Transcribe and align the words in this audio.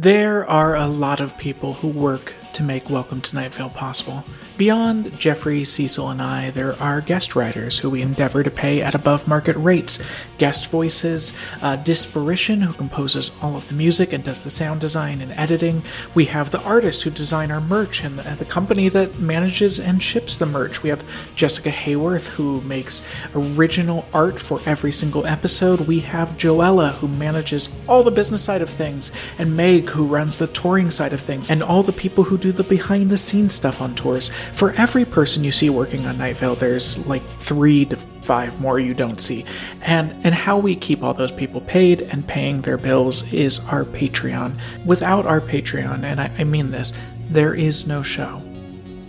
There 0.00 0.48
are 0.48 0.74
a 0.74 0.86
lot 0.86 1.20
of 1.20 1.36
people 1.36 1.74
who 1.74 1.88
work 1.88 2.34
to 2.60 2.66
make 2.66 2.90
Welcome 2.90 3.22
to 3.22 3.34
Night 3.34 3.54
Vale 3.54 3.70
possible. 3.70 4.22
Beyond 4.58 5.18
Jeffrey, 5.18 5.64
Cecil, 5.64 6.10
and 6.10 6.20
I, 6.20 6.50
there 6.50 6.74
are 6.74 7.00
guest 7.00 7.34
writers 7.34 7.78
who 7.78 7.88
we 7.88 8.02
endeavor 8.02 8.42
to 8.42 8.50
pay 8.50 8.82
at 8.82 8.94
above 8.94 9.26
market 9.26 9.56
rates. 9.56 9.98
Guest 10.36 10.66
voices, 10.66 11.32
uh, 11.62 11.78
Disparition, 11.78 12.60
who 12.60 12.74
composes 12.74 13.30
all 13.40 13.56
of 13.56 13.66
the 13.68 13.74
music 13.74 14.12
and 14.12 14.22
does 14.22 14.40
the 14.40 14.50
sound 14.50 14.82
design 14.82 15.22
and 15.22 15.32
editing. 15.32 15.82
We 16.14 16.26
have 16.26 16.50
the 16.50 16.62
artist 16.62 17.02
who 17.02 17.10
design 17.10 17.50
our 17.50 17.62
merch 17.62 18.04
and 18.04 18.18
the, 18.18 18.28
and 18.28 18.38
the 18.38 18.44
company 18.44 18.90
that 18.90 19.18
manages 19.18 19.80
and 19.80 20.02
ships 20.02 20.36
the 20.36 20.44
merch. 20.44 20.82
We 20.82 20.90
have 20.90 21.02
Jessica 21.34 21.70
Hayworth, 21.70 22.28
who 22.28 22.60
makes 22.60 23.00
original 23.34 24.06
art 24.12 24.38
for 24.38 24.60
every 24.66 24.92
single 24.92 25.24
episode. 25.24 25.80
We 25.80 26.00
have 26.00 26.36
Joella, 26.36 26.96
who 26.96 27.08
manages 27.08 27.70
all 27.88 28.02
the 28.02 28.10
business 28.10 28.44
side 28.44 28.60
of 28.60 28.68
things, 28.68 29.10
and 29.38 29.56
Meg, 29.56 29.88
who 29.88 30.04
runs 30.04 30.36
the 30.36 30.48
touring 30.48 30.90
side 30.90 31.14
of 31.14 31.20
things, 31.20 31.48
and 31.48 31.62
all 31.62 31.82
the 31.82 31.92
people 31.92 32.24
who 32.24 32.36
do 32.36 32.49
the 32.52 32.64
behind 32.64 33.10
the 33.10 33.18
scenes 33.18 33.54
stuff 33.54 33.80
on 33.80 33.94
tours. 33.94 34.30
For 34.52 34.72
every 34.72 35.04
person 35.04 35.44
you 35.44 35.52
see 35.52 35.70
working 35.70 36.06
on 36.06 36.18
Night 36.18 36.36
Vale, 36.36 36.54
there's 36.54 37.04
like 37.06 37.26
three 37.38 37.84
to 37.86 37.96
five 37.96 38.60
more 38.60 38.78
you 38.78 38.94
don't 38.94 39.20
see. 39.20 39.44
And 39.82 40.14
and 40.24 40.34
how 40.34 40.58
we 40.58 40.76
keep 40.76 41.02
all 41.02 41.14
those 41.14 41.32
people 41.32 41.60
paid 41.62 42.02
and 42.02 42.26
paying 42.26 42.62
their 42.62 42.78
bills 42.78 43.30
is 43.32 43.58
our 43.66 43.84
Patreon. 43.84 44.58
Without 44.84 45.26
our 45.26 45.40
Patreon, 45.40 46.04
and 46.04 46.20
I, 46.20 46.30
I 46.38 46.44
mean 46.44 46.70
this, 46.70 46.92
there 47.28 47.54
is 47.54 47.86
no 47.86 48.02
show. 48.02 48.42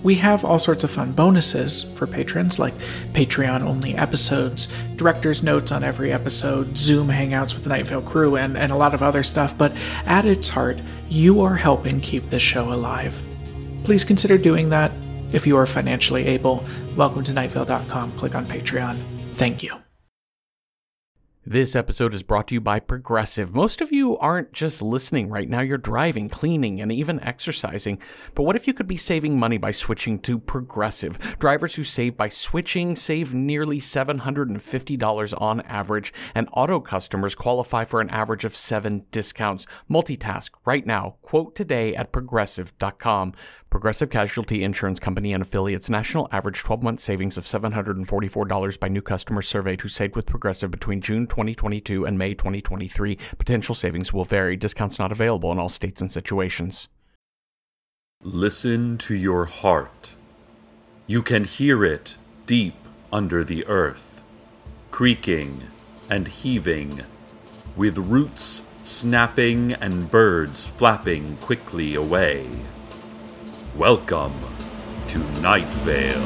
We 0.04 0.16
have 0.16 0.44
all 0.44 0.58
sorts 0.58 0.84
of 0.84 0.90
fun 0.90 1.12
bonuses 1.12 1.84
for 1.96 2.08
patrons, 2.08 2.58
like 2.58 2.74
Patreon 3.14 3.62
only 3.62 3.96
episodes, 3.96 4.68
director's 4.96 5.44
notes 5.44 5.72
on 5.72 5.84
every 5.84 6.12
episode, 6.12 6.76
Zoom 6.76 7.10
hangouts 7.10 7.54
with 7.54 7.64
the 7.64 7.70
Night 7.70 7.86
Vale 7.86 8.02
crew, 8.02 8.36
and, 8.36 8.58
and 8.58 8.72
a 8.72 8.78
lot 8.78 8.96
of 8.96 9.04
other 9.04 9.22
stuff. 9.22 9.56
But 9.56 9.74
at 10.08 10.26
its 10.26 10.50
heart, 10.50 10.80
you 11.08 11.42
are 11.42 11.58
helping 11.58 12.02
keep 12.02 12.32
this 12.32 12.42
show 12.42 12.74
alive. 12.74 13.22
Please 13.84 14.04
consider 14.04 14.38
doing 14.38 14.70
that 14.70 14.92
if 15.32 15.48
you 15.48 15.58
are 15.58 15.66
financially 15.66 16.26
able. 16.28 16.64
Welcome 16.96 17.24
to 17.26 17.32
nightvale.com. 17.32 18.12
Click 18.14 18.36
on 18.36 18.46
Patreon. 18.46 18.98
Thank 19.36 19.64
you. 19.64 19.82
This 21.44 21.76
episode 21.76 22.14
is 22.14 22.22
brought 22.22 22.48
to 22.50 22.54
you 22.54 22.62
by 22.62 22.80
Progressive. 22.80 23.56
Most 23.56 23.82
of 23.82 23.92
you 23.92 24.16
aren't 24.20 24.54
just 24.54 24.80
listening 24.80 25.28
right 25.28 25.50
now, 25.50 25.62
you're 25.62 25.80
driving, 25.80 26.30
cleaning, 26.30 26.80
and 26.80 26.92
even 26.92 27.20
exercising. 27.22 27.98
But 28.36 28.44
what 28.44 28.56
if 28.56 28.68
you 28.68 28.76
could 28.76 28.86
be 28.86 28.96
saving 28.96 29.40
money 29.40 29.58
by 29.58 29.72
switching 29.72 30.20
to 30.20 30.38
Progressive? 30.38 31.18
Drivers 31.40 31.74
who 31.74 31.84
save 31.84 32.16
by 32.16 32.30
switching 32.30 32.96
save 32.96 33.34
nearly 33.34 33.80
$750 33.80 35.42
on 35.42 35.62
average, 35.62 36.14
and 36.36 36.48
auto 36.54 36.80
customers 36.80 37.34
qualify 37.34 37.86
for 37.86 38.02
an 38.02 38.12
average 38.12 38.46
of 38.46 38.56
seven 38.56 39.06
discounts. 39.12 39.66
Multitask 39.90 40.52
right 40.64 40.86
now. 40.86 41.16
Quote 41.24 41.56
today 41.56 41.96
at 41.96 42.12
progressive.com. 42.12 43.34
Progressive 43.72 44.10
Casualty 44.10 44.66
Insurance 44.66 45.00
Company 45.00 45.32
and 45.32 45.42
affiliates 45.42 45.90
national 45.90 46.28
average 46.34 46.60
12 46.60 46.84
month 46.84 47.00
savings 47.00 47.38
of 47.38 47.46
$744 47.46 48.78
by 48.78 48.90
new 48.90 49.02
customers 49.02 49.48
surveyed 49.48 49.80
who 49.80 49.88
saved 49.88 50.18
with 50.18 50.26
Progressive 50.26 50.70
between 50.70 51.00
June 51.00 51.26
2022 51.26 52.06
and 52.06 52.18
May 52.18 52.34
2023. 52.34 53.18
Potential 53.38 53.74
savings 53.74 54.12
will 54.12 54.26
vary. 54.26 54.58
Discounts 54.58 55.00
not 55.00 55.14
available 55.14 55.54
in 55.54 55.58
all 55.58 55.70
states 55.70 56.02
and 56.02 56.12
situations. 56.12 56.90
Listen 58.22 58.98
to 58.98 59.16
your 59.16 59.46
heart. 59.46 60.16
You 61.08 61.22
can 61.22 61.46
hear 61.46 61.86
it 61.86 62.18
deep 62.46 62.76
under 63.10 63.42
the 63.42 63.66
earth, 63.68 64.22
creaking 64.92 65.62
and 66.10 66.28
heaving, 66.28 67.04
with 67.78 67.98
roots 67.98 68.64
snapping 68.84 69.72
and 69.72 70.12
birds 70.12 70.66
flapping 70.66 71.38
quickly 71.38 71.96
away. 71.96 72.50
Welcome 73.78 74.34
to 75.08 75.20
Night 75.40 75.66
Vale. 75.86 76.20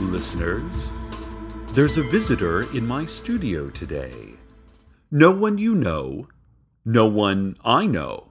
Listeners, 0.00 0.92
there's 1.68 1.96
a 1.96 2.02
visitor 2.02 2.70
in 2.76 2.86
my 2.86 3.06
studio 3.06 3.70
today. 3.70 4.41
No 5.14 5.30
one 5.30 5.58
you 5.58 5.74
know, 5.74 6.26
no 6.86 7.06
one 7.06 7.58
I 7.62 7.86
know, 7.86 8.30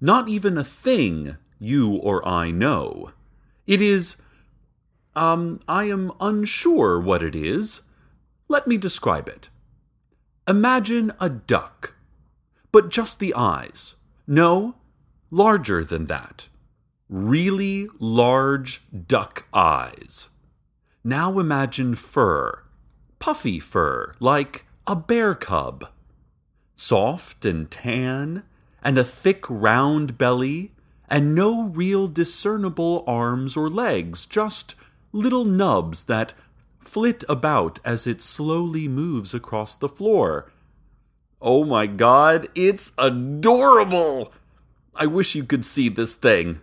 not 0.00 0.28
even 0.28 0.58
a 0.58 0.64
thing 0.64 1.36
you 1.60 1.92
or 1.92 2.26
I 2.26 2.50
know. 2.50 3.12
It 3.68 3.80
is, 3.80 4.16
um, 5.14 5.60
I 5.68 5.84
am 5.84 6.10
unsure 6.20 6.98
what 6.98 7.22
it 7.22 7.36
is. 7.36 7.82
Let 8.48 8.66
me 8.66 8.76
describe 8.76 9.28
it. 9.28 9.48
Imagine 10.48 11.12
a 11.20 11.28
duck, 11.30 11.94
but 12.72 12.88
just 12.88 13.20
the 13.20 13.32
eyes. 13.32 13.94
No, 14.26 14.74
larger 15.30 15.84
than 15.84 16.06
that. 16.06 16.48
Really 17.08 17.86
large 18.00 18.82
duck 19.06 19.46
eyes. 19.54 20.30
Now 21.04 21.38
imagine 21.38 21.94
fur, 21.94 22.64
puffy 23.20 23.60
fur, 23.60 24.10
like 24.18 24.66
a 24.84 24.96
bear 24.96 25.36
cub. 25.36 25.88
Soft 26.80 27.44
and 27.44 27.68
tan, 27.68 28.44
and 28.84 28.96
a 28.96 29.02
thick 29.02 29.44
round 29.50 30.16
belly, 30.16 30.70
and 31.10 31.34
no 31.34 31.64
real 31.64 32.06
discernible 32.06 33.02
arms 33.04 33.56
or 33.56 33.68
legs, 33.68 34.26
just 34.26 34.76
little 35.12 35.44
nubs 35.44 36.04
that 36.04 36.34
flit 36.78 37.24
about 37.28 37.80
as 37.84 38.06
it 38.06 38.22
slowly 38.22 38.86
moves 38.86 39.34
across 39.34 39.74
the 39.74 39.88
floor. 39.88 40.52
Oh 41.42 41.64
my 41.64 41.86
god, 41.86 42.48
it's 42.54 42.92
adorable! 42.96 44.32
I 44.94 45.06
wish 45.06 45.34
you 45.34 45.42
could 45.42 45.64
see 45.64 45.88
this 45.88 46.14
thing. 46.14 46.60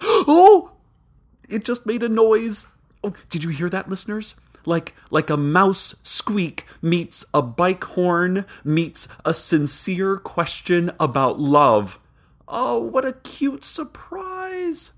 Oh! 0.00 0.72
It 1.46 1.62
just 1.62 1.84
made 1.84 2.02
a 2.02 2.08
noise. 2.08 2.68
Oh, 3.04 3.12
did 3.28 3.44
you 3.44 3.50
hear 3.50 3.68
that, 3.68 3.90
listeners? 3.90 4.34
Like 4.66 4.94
like 5.10 5.30
a 5.30 5.36
mouse 5.36 5.94
squeak 6.02 6.66
meets 6.82 7.24
a 7.32 7.40
bike 7.40 7.84
horn 7.84 8.44
meets 8.64 9.08
a 9.24 9.32
sincere 9.32 10.16
question 10.16 10.90
about 11.00 11.38
love. 11.38 11.98
Oh, 12.48 12.78
what 12.78 13.04
a 13.04 13.12
cute 13.12 13.64
surprise. 13.64 14.92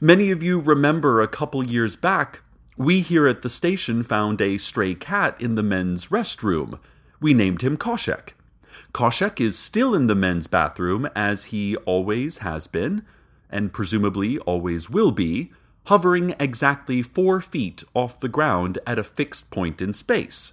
Many 0.00 0.30
of 0.30 0.42
you 0.42 0.58
remember 0.58 1.20
a 1.20 1.28
couple 1.28 1.64
years 1.64 1.96
back, 1.96 2.42
we 2.76 3.00
here 3.00 3.26
at 3.26 3.42
the 3.42 3.48
station 3.48 4.02
found 4.02 4.40
a 4.40 4.58
stray 4.58 4.94
cat 4.94 5.40
in 5.40 5.54
the 5.54 5.62
men's 5.62 6.08
restroom. 6.08 6.78
We 7.20 7.32
named 7.32 7.62
him 7.62 7.76
Khoshekh. 7.76 8.30
Khoshekh 8.92 9.40
is 9.40 9.58
still 9.58 9.94
in 9.94 10.06
the 10.06 10.14
men's 10.14 10.46
bathroom 10.46 11.08
as 11.16 11.46
he 11.46 11.76
always 11.78 12.38
has 12.38 12.66
been, 12.66 13.04
and 13.48 13.72
presumably 13.72 14.38
always 14.40 14.90
will 14.90 15.12
be, 15.12 15.52
hovering 15.86 16.34
exactly 16.40 17.00
four 17.02 17.40
feet 17.40 17.84
off 17.94 18.20
the 18.20 18.28
ground 18.28 18.78
at 18.86 18.98
a 18.98 19.04
fixed 19.04 19.50
point 19.50 19.80
in 19.80 19.92
space. 19.92 20.52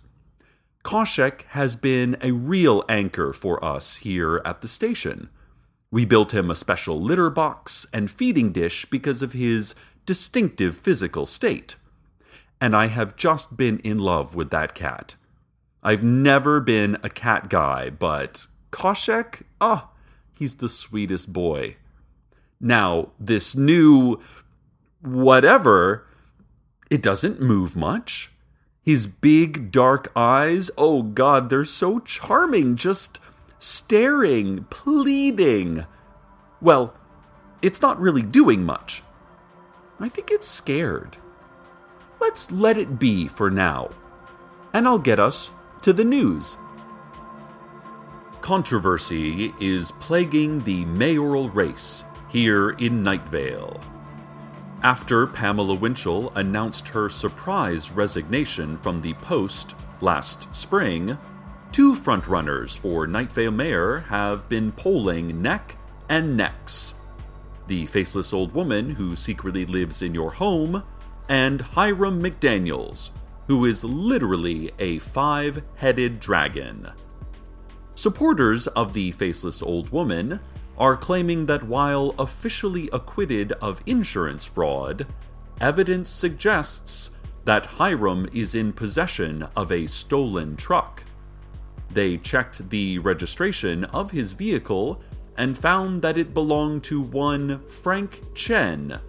Khoshekh 0.83 1.43
has 1.49 1.75
been 1.75 2.17
a 2.21 2.31
real 2.31 2.83
anchor 2.89 3.33
for 3.33 3.63
us 3.63 3.97
here 3.97 4.41
at 4.45 4.61
the 4.61 4.67
station. 4.67 5.29
We 5.89 6.05
built 6.05 6.33
him 6.33 6.51
a 6.51 6.55
special 6.55 7.01
litter 7.01 7.29
box 7.29 7.87
and 7.93 8.11
feeding 8.11 8.51
dish 8.51 8.85
because 8.85 9.21
of 9.21 9.33
his 9.33 9.75
distinctive 10.05 10.77
physical 10.77 11.25
state. 11.25 11.77
And 12.59 12.75
I 12.75 12.87
have 12.87 13.15
just 13.15 13.57
been 13.57 13.79
in 13.79 13.99
love 13.99 14.35
with 14.35 14.49
that 14.51 14.75
cat. 14.75 15.15
I've 15.81 16.03
never 16.03 16.59
been 16.59 16.97
a 17.03 17.09
cat 17.09 17.49
guy, 17.49 17.89
but 17.89 18.47
Khoshekh, 18.71 19.43
ah, 19.59 19.89
he's 20.37 20.55
the 20.55 20.69
sweetest 20.69 21.33
boy. 21.33 21.77
Now, 22.59 23.09
this 23.19 23.55
new 23.55 24.21
whatever, 25.03 26.07
it 26.89 27.01
doesn't 27.01 27.41
move 27.41 27.75
much. 27.75 28.31
His 28.81 29.07
big 29.07 29.71
dark 29.71 30.11
eyes, 30.15 30.69
oh 30.77 31.03
god, 31.03 31.49
they're 31.49 31.63
so 31.63 31.99
charming, 31.99 32.75
just 32.75 33.19
staring, 33.59 34.65
pleading. 34.69 35.85
Well, 36.61 36.93
it's 37.61 37.81
not 37.81 37.99
really 37.99 38.21
doing 38.21 38.63
much. 38.63 39.03
I 39.99 40.09
think 40.09 40.31
it's 40.31 40.47
scared. 40.47 41.17
Let's 42.19 42.51
let 42.51 42.77
it 42.77 42.99
be 42.99 43.27
for 43.27 43.49
now. 43.49 43.91
And 44.73 44.87
I'll 44.87 44.99
get 44.99 45.19
us 45.19 45.51
to 45.81 45.93
the 45.93 46.03
news. 46.03 46.57
Controversy 48.41 49.53
is 49.61 49.91
plaguing 49.91 50.61
the 50.63 50.83
mayoral 50.85 51.49
race 51.49 52.03
here 52.27 52.71
in 52.71 53.01
Night 53.03 53.27
Vale. 53.29 53.79
After 54.83 55.25
Pamela 55.25 55.75
Winchell 55.75 56.31
announced 56.35 56.89
her 56.89 57.09
surprise 57.09 57.91
resignation 57.91 58.77
from 58.77 59.01
the 59.01 59.13
post 59.15 59.75
last 60.01 60.53
spring, 60.53 61.17
two 61.71 61.95
frontrunners 61.95 62.77
for 62.77 63.07
Nightvale 63.07 63.55
Mayor 63.55 63.99
have 64.09 64.49
been 64.49 64.71
polling 64.73 65.41
neck 65.41 65.77
and 66.09 66.35
necks 66.35 66.93
the 67.67 67.85
faceless 67.85 68.33
old 68.33 68.53
woman 68.53 68.89
who 68.91 69.15
secretly 69.15 69.65
lives 69.65 70.01
in 70.01 70.13
your 70.13 70.31
home, 70.31 70.83
and 71.29 71.61
Hiram 71.61 72.21
McDaniels, 72.21 73.11
who 73.47 73.65
is 73.65 73.83
literally 73.83 74.71
a 74.79 74.99
five 74.99 75.63
headed 75.75 76.19
dragon. 76.19 76.91
Supporters 77.95 78.67
of 78.67 78.93
the 78.93 79.11
faceless 79.11 79.61
old 79.61 79.89
woman 79.89 80.39
are 80.77 80.97
claiming 80.97 81.45
that 81.45 81.63
while 81.63 82.15
officially 82.17 82.89
acquitted 82.91 83.51
of 83.53 83.81
insurance 83.85 84.45
fraud, 84.45 85.07
evidence 85.61 86.09
suggests 86.09 87.11
that 87.45 87.65
Hiram 87.65 88.27
is 88.33 88.55
in 88.55 88.73
possession 88.73 89.47
of 89.55 89.71
a 89.71 89.87
stolen 89.87 90.55
truck. 90.55 91.03
They 91.91 92.17
checked 92.17 92.69
the 92.69 92.99
registration 92.99 93.83
of 93.85 94.11
his 94.11 94.33
vehicle 94.33 95.01
and 95.37 95.57
found 95.57 96.01
that 96.01 96.17
it 96.17 96.33
belonged 96.33 96.83
to 96.85 97.01
one 97.01 97.61
Frank 97.67 98.21
Chen, 98.33 98.99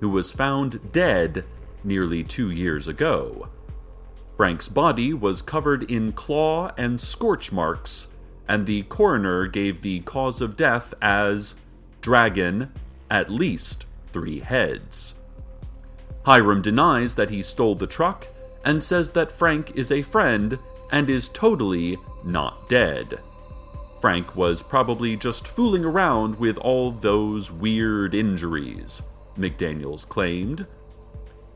who 0.00 0.08
was 0.08 0.32
found 0.32 0.92
dead 0.92 1.44
nearly 1.82 2.22
two 2.22 2.50
years 2.50 2.88
ago. 2.88 3.48
Frank's 4.36 4.68
body 4.68 5.12
was 5.12 5.42
covered 5.42 5.90
in 5.90 6.12
claw 6.12 6.72
and 6.76 7.00
scorch 7.00 7.50
marks, 7.50 8.08
and 8.48 8.66
the 8.66 8.82
coroner 8.84 9.46
gave 9.46 9.82
the 9.82 10.00
cause 10.00 10.40
of 10.40 10.56
death 10.56 10.94
as 11.02 11.54
dragon, 12.00 12.72
at 13.10 13.30
least 13.30 13.86
three 14.12 14.40
heads. 14.40 15.14
Hiram 16.24 16.62
denies 16.62 17.14
that 17.14 17.30
he 17.30 17.42
stole 17.42 17.74
the 17.74 17.86
truck 17.86 18.28
and 18.64 18.82
says 18.82 19.10
that 19.10 19.32
Frank 19.32 19.76
is 19.76 19.92
a 19.92 20.02
friend 20.02 20.58
and 20.90 21.08
is 21.08 21.28
totally 21.28 21.98
not 22.24 22.68
dead. 22.68 23.20
Frank 24.00 24.36
was 24.36 24.62
probably 24.62 25.16
just 25.16 25.48
fooling 25.48 25.84
around 25.84 26.36
with 26.36 26.56
all 26.58 26.90
those 26.90 27.50
weird 27.50 28.14
injuries, 28.14 29.02
McDaniels 29.36 30.08
claimed. 30.08 30.66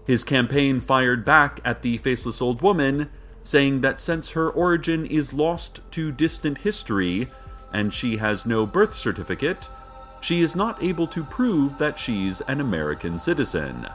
His 0.07 0.25
campaign 0.25 0.81
fired 0.81 1.25
back 1.25 1.61
at 1.65 1.83
the 1.83 1.99
faceless 1.99 2.43
old 2.43 2.61
woman, 2.61 3.11
saying 3.43 3.81
that 3.81 4.01
since 4.01 4.31
her 4.31 4.51
origin 4.51 5.05
is 5.07 5.33
lost 5.33 5.81
to 5.93 6.13
distant 6.13 6.59
history 6.59 7.29
and 7.73 7.93
she 7.93 8.19
has 8.19 8.47
no 8.47 8.67
birth 8.67 8.95
certificate, 8.95 9.69
she 10.21 10.41
is 10.41 10.55
not 10.55 10.83
able 10.83 11.07
to 11.09 11.25
prove 11.25 11.79
that 11.79 11.99
she's 11.99 12.41
an 12.43 12.61
American 12.61 13.19
citizen. 13.19 13.87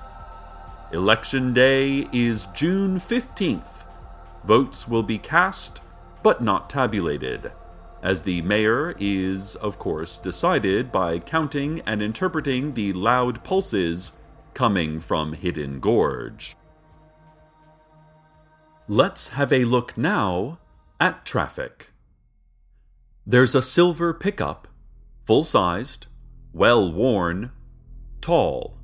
Election 0.91 1.53
day 1.53 2.07
is 2.11 2.47
June 2.53 2.99
15th. 2.99 3.85
Votes 4.43 4.87
will 4.87 5.03
be 5.03 5.17
cast, 5.17 5.81
but 6.23 6.41
not 6.41 6.69
tabulated, 6.69 7.51
as 8.01 8.21
the 8.21 8.41
mayor 8.41 8.95
is, 8.99 9.55
of 9.55 9.79
course, 9.79 10.17
decided 10.17 10.91
by 10.91 11.19
counting 11.19 11.81
and 11.85 12.01
interpreting 12.01 12.73
the 12.73 12.93
loud 12.93 13.43
pulses 13.43 14.11
coming 14.53 14.99
from 14.99 15.33
Hidden 15.33 15.79
Gorge. 15.79 16.55
Let's 18.89 19.29
have 19.29 19.51
a 19.51 19.65
look 19.65 19.97
now 19.97 20.59
at 20.99 21.25
traffic. 21.25 21.91
There's 23.25 23.53
a 23.53 23.61
silver 23.61 24.13
pickup, 24.13 24.67
full 25.25 25.43
sized, 25.43 26.07
well 26.53 26.89
worn, 26.91 27.51
tall, 28.21 28.77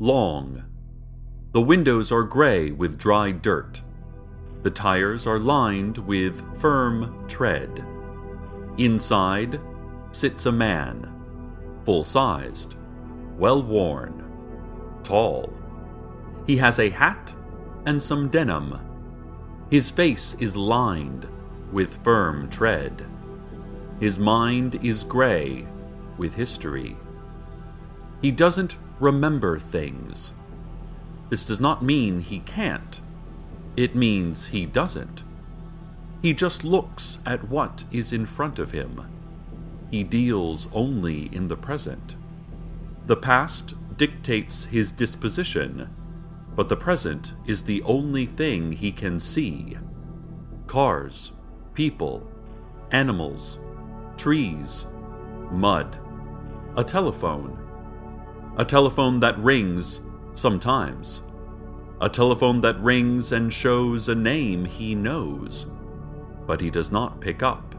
long. 0.00 0.64
The 1.52 1.60
windows 1.60 2.10
are 2.10 2.24
gray 2.24 2.72
with 2.72 2.98
dry 2.98 3.30
dirt. 3.30 3.82
The 4.64 4.70
tires 4.70 5.28
are 5.28 5.38
lined 5.38 5.98
with 5.98 6.42
firm 6.60 7.24
tread. 7.28 7.86
Inside 8.78 9.60
sits 10.10 10.46
a 10.46 10.52
man, 10.52 11.08
full 11.84 12.02
sized, 12.02 12.74
well 13.38 13.62
worn 13.62 14.24
tall. 15.04 15.52
He 16.48 16.56
has 16.56 16.80
a 16.80 16.90
hat 16.90 17.32
and 17.84 18.02
some 18.02 18.28
denim. 18.28 18.80
His 19.70 19.90
face 19.90 20.34
is 20.38 20.56
lined 20.56 21.26
with 21.72 22.02
firm 22.04 22.48
tread. 22.48 23.04
His 23.98 24.18
mind 24.18 24.84
is 24.84 25.02
gray 25.02 25.66
with 26.16 26.34
history. 26.34 26.96
He 28.22 28.30
doesn't 28.30 28.78
remember 29.00 29.58
things. 29.58 30.32
This 31.30 31.46
does 31.46 31.60
not 31.60 31.82
mean 31.82 32.20
he 32.20 32.38
can't. 32.40 33.00
It 33.76 33.96
means 33.96 34.48
he 34.48 34.66
doesn't. 34.66 35.24
He 36.22 36.32
just 36.32 36.64
looks 36.64 37.18
at 37.26 37.48
what 37.48 37.84
is 37.90 38.12
in 38.12 38.24
front 38.26 38.58
of 38.58 38.72
him. 38.72 39.06
He 39.90 40.02
deals 40.02 40.68
only 40.72 41.28
in 41.34 41.48
the 41.48 41.56
present. 41.56 42.16
The 43.06 43.16
past 43.16 43.74
dictates 43.96 44.66
his 44.66 44.92
disposition, 44.92 45.90
but 46.56 46.68
the 46.68 46.76
present 46.76 47.34
is 47.46 47.62
the 47.62 47.82
only 47.82 48.26
thing 48.26 48.72
he 48.72 48.90
can 48.90 49.20
see. 49.20 49.76
Cars, 50.66 51.32
people, 51.74 52.26
animals, 52.90 53.60
trees, 54.16 54.86
mud, 55.50 55.98
a 56.76 56.82
telephone. 56.82 57.58
A 58.56 58.64
telephone 58.64 59.20
that 59.20 59.38
rings 59.38 60.00
sometimes. 60.34 61.22
A 62.00 62.08
telephone 62.08 62.62
that 62.62 62.80
rings 62.80 63.32
and 63.32 63.52
shows 63.52 64.08
a 64.08 64.14
name 64.14 64.64
he 64.64 64.94
knows, 64.94 65.66
but 66.46 66.60
he 66.60 66.70
does 66.70 66.90
not 66.90 67.20
pick 67.20 67.42
up. 67.42 67.74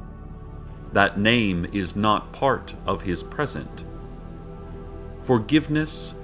That 0.94 1.20
name 1.20 1.66
is 1.74 1.96
not 1.96 2.32
part 2.32 2.76
of 2.86 3.02
his 3.02 3.22
present 3.24 3.84
forgiveness, 5.28 6.16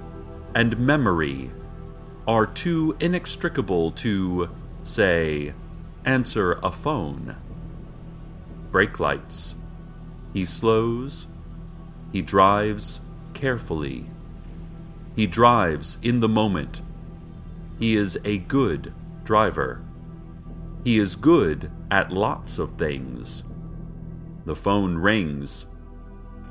and 0.54 0.78
memory 0.78 1.52
are 2.26 2.46
too 2.46 2.96
inextricable 3.00 3.90
to, 3.90 4.48
say, 4.82 5.52
answer 6.04 6.58
a 6.62 6.70
phone. 6.70 7.36
Brake 8.70 8.98
lights. 8.98 9.54
He 10.32 10.44
slows. 10.44 11.28
He 12.12 12.22
drives 12.22 13.00
carefully. 13.34 14.06
He 15.14 15.26
drives 15.26 15.98
in 16.02 16.20
the 16.20 16.28
moment. 16.28 16.82
He 17.78 17.94
is 17.94 18.18
a 18.24 18.38
good 18.38 18.92
driver. 19.24 19.82
He 20.82 20.98
is 20.98 21.16
good 21.16 21.70
at 21.90 22.12
lots 22.12 22.58
of 22.58 22.76
things. 22.76 23.44
The 24.44 24.56
phone 24.56 24.96
rings. 24.96 25.66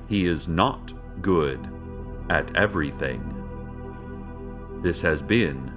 He 0.08 0.26
is 0.26 0.48
not 0.48 0.94
good 1.22 1.68
at 2.30 2.56
everything. 2.56 3.33
This 4.84 5.02
has 5.02 5.22
been 5.22 5.72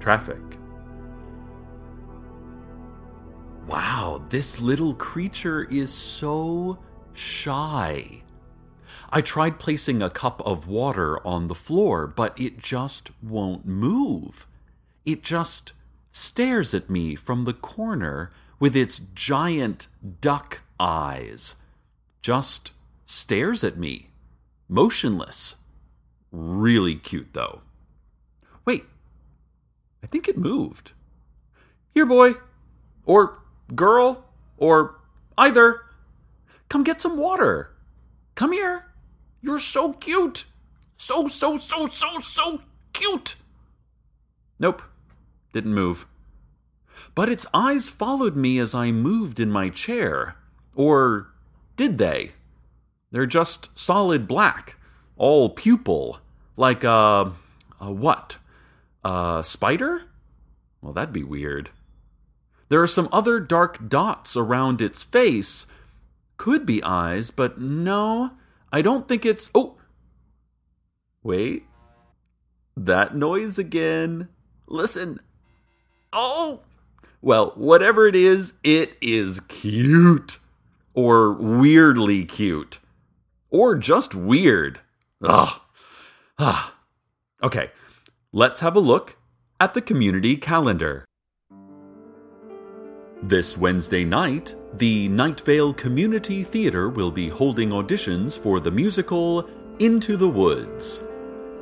Traffic. 0.00 0.42
Wow, 3.68 4.24
this 4.30 4.60
little 4.60 4.94
creature 4.94 5.62
is 5.70 5.94
so 5.94 6.80
shy. 7.12 8.22
I 9.10 9.20
tried 9.20 9.60
placing 9.60 10.02
a 10.02 10.10
cup 10.10 10.42
of 10.44 10.66
water 10.66 11.24
on 11.24 11.46
the 11.46 11.54
floor, 11.54 12.08
but 12.08 12.38
it 12.40 12.58
just 12.58 13.12
won't 13.22 13.64
move. 13.64 14.48
It 15.06 15.22
just 15.22 15.72
stares 16.10 16.74
at 16.74 16.90
me 16.90 17.14
from 17.14 17.44
the 17.44 17.54
corner 17.54 18.32
with 18.58 18.74
its 18.74 18.98
giant 19.14 19.86
duck 20.20 20.62
eyes. 20.80 21.54
Just 22.22 22.72
stares 23.04 23.62
at 23.62 23.76
me 23.76 24.10
motionless. 24.68 25.54
Really 26.32 26.96
cute, 26.96 27.34
though. 27.34 27.60
I 30.02 30.06
think 30.06 30.28
it 30.28 30.38
moved. 30.38 30.92
Here, 31.92 32.06
boy, 32.06 32.34
or 33.04 33.38
girl, 33.74 34.24
or 34.56 35.00
either. 35.36 35.82
Come 36.68 36.84
get 36.84 37.00
some 37.00 37.16
water. 37.16 37.74
Come 38.34 38.52
here. 38.52 38.86
You're 39.42 39.58
so 39.58 39.92
cute. 39.92 40.44
So, 40.96 41.26
so, 41.26 41.56
so, 41.56 41.88
so, 41.88 42.18
so 42.20 42.60
cute. 42.92 43.36
Nope, 44.58 44.82
didn't 45.52 45.74
move. 45.74 46.06
But 47.14 47.28
its 47.28 47.46
eyes 47.54 47.88
followed 47.88 48.36
me 48.36 48.58
as 48.58 48.74
I 48.74 48.92
moved 48.92 49.40
in 49.40 49.50
my 49.50 49.70
chair. 49.70 50.36
Or 50.74 51.28
did 51.76 51.98
they? 51.98 52.32
They're 53.10 53.26
just 53.26 53.76
solid 53.76 54.28
black, 54.28 54.76
all 55.16 55.48
pupil, 55.48 56.20
like 56.56 56.84
a, 56.84 57.32
a 57.80 57.90
what? 57.90 58.36
A 59.04 59.42
spider? 59.44 60.02
Well, 60.80 60.92
that'd 60.92 61.12
be 61.12 61.24
weird. 61.24 61.70
There 62.68 62.82
are 62.82 62.86
some 62.86 63.08
other 63.12 63.40
dark 63.40 63.88
dots 63.88 64.36
around 64.36 64.80
its 64.80 65.02
face. 65.02 65.66
Could 66.36 66.64
be 66.64 66.82
eyes, 66.82 67.30
but 67.30 67.58
no, 67.60 68.32
I 68.72 68.80
don't 68.82 69.08
think 69.08 69.26
it's. 69.26 69.50
Oh! 69.54 69.76
Wait. 71.22 71.64
that 72.76 73.14
noise 73.16 73.58
again. 73.58 74.28
Listen. 74.66 75.20
Oh! 76.12 76.60
Well, 77.20 77.52
whatever 77.56 78.06
it 78.06 78.14
is, 78.16 78.54
it 78.64 78.96
is 79.02 79.40
cute. 79.40 80.38
Or 80.94 81.32
weirdly 81.32 82.24
cute. 82.24 82.78
Or 83.50 83.74
just 83.76 84.14
weird. 84.14 84.80
Ugh. 85.22 85.60
Ah. 86.38 86.74
Okay, 87.42 87.70
let's 88.32 88.60
have 88.60 88.76
a 88.76 88.80
look 88.80 89.16
at 89.58 89.74
the 89.74 89.80
community 89.80 90.36
calendar. 90.36 91.04
This 93.22 93.58
Wednesday 93.58 94.04
night, 94.04 94.54
the 94.74 95.08
Night 95.08 95.40
Vale 95.40 95.74
Community 95.74 96.44
Theater 96.44 96.88
will 96.88 97.10
be 97.10 97.28
holding 97.28 97.70
auditions 97.70 98.38
for 98.38 98.60
the 98.60 98.70
musical 98.70 99.48
Into 99.80 100.16
the 100.16 100.28
Woods. 100.28 101.02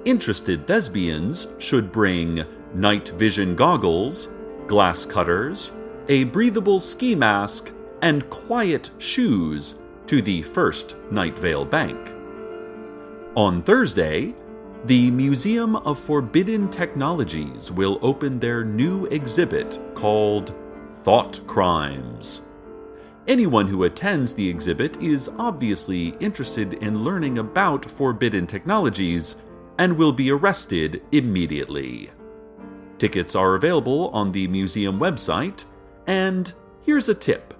Interested 0.04 0.66
thespians 0.66 1.48
should 1.58 1.90
bring 1.90 2.44
night 2.74 3.08
vision 3.08 3.56
goggles, 3.56 4.28
glass 4.66 5.06
cutters, 5.06 5.72
a 6.08 6.24
breathable 6.24 6.80
ski 6.80 7.14
mask, 7.14 7.72
and 8.02 8.28
quiet 8.28 8.90
shoes 8.98 9.76
to 10.06 10.20
the 10.20 10.42
first 10.42 10.96
Night 11.10 11.38
Vale 11.38 11.64
Bank. 11.64 12.14
On 13.34 13.62
Thursday, 13.62 14.34
the 14.84 15.10
Museum 15.10 15.74
of 15.76 15.98
Forbidden 15.98 16.70
Technologies 16.70 17.72
will 17.72 17.98
open 18.00 18.38
their 18.38 18.64
new 18.64 19.06
exhibit 19.06 19.78
called 19.94 20.54
Thought 21.02 21.40
Crimes. 21.48 22.42
Anyone 23.26 23.66
who 23.66 23.84
attends 23.84 24.34
the 24.34 24.48
exhibit 24.48 24.96
is 25.02 25.28
obviously 25.36 26.10
interested 26.20 26.74
in 26.74 27.02
learning 27.02 27.38
about 27.38 27.84
forbidden 27.90 28.46
technologies 28.46 29.34
and 29.78 29.98
will 29.98 30.12
be 30.12 30.30
arrested 30.30 31.02
immediately. 31.10 32.10
Tickets 32.98 33.34
are 33.34 33.56
available 33.56 34.08
on 34.10 34.30
the 34.30 34.46
museum 34.46 35.00
website, 35.00 35.64
and 36.06 36.52
here's 36.82 37.08
a 37.08 37.14
tip. 37.14 37.52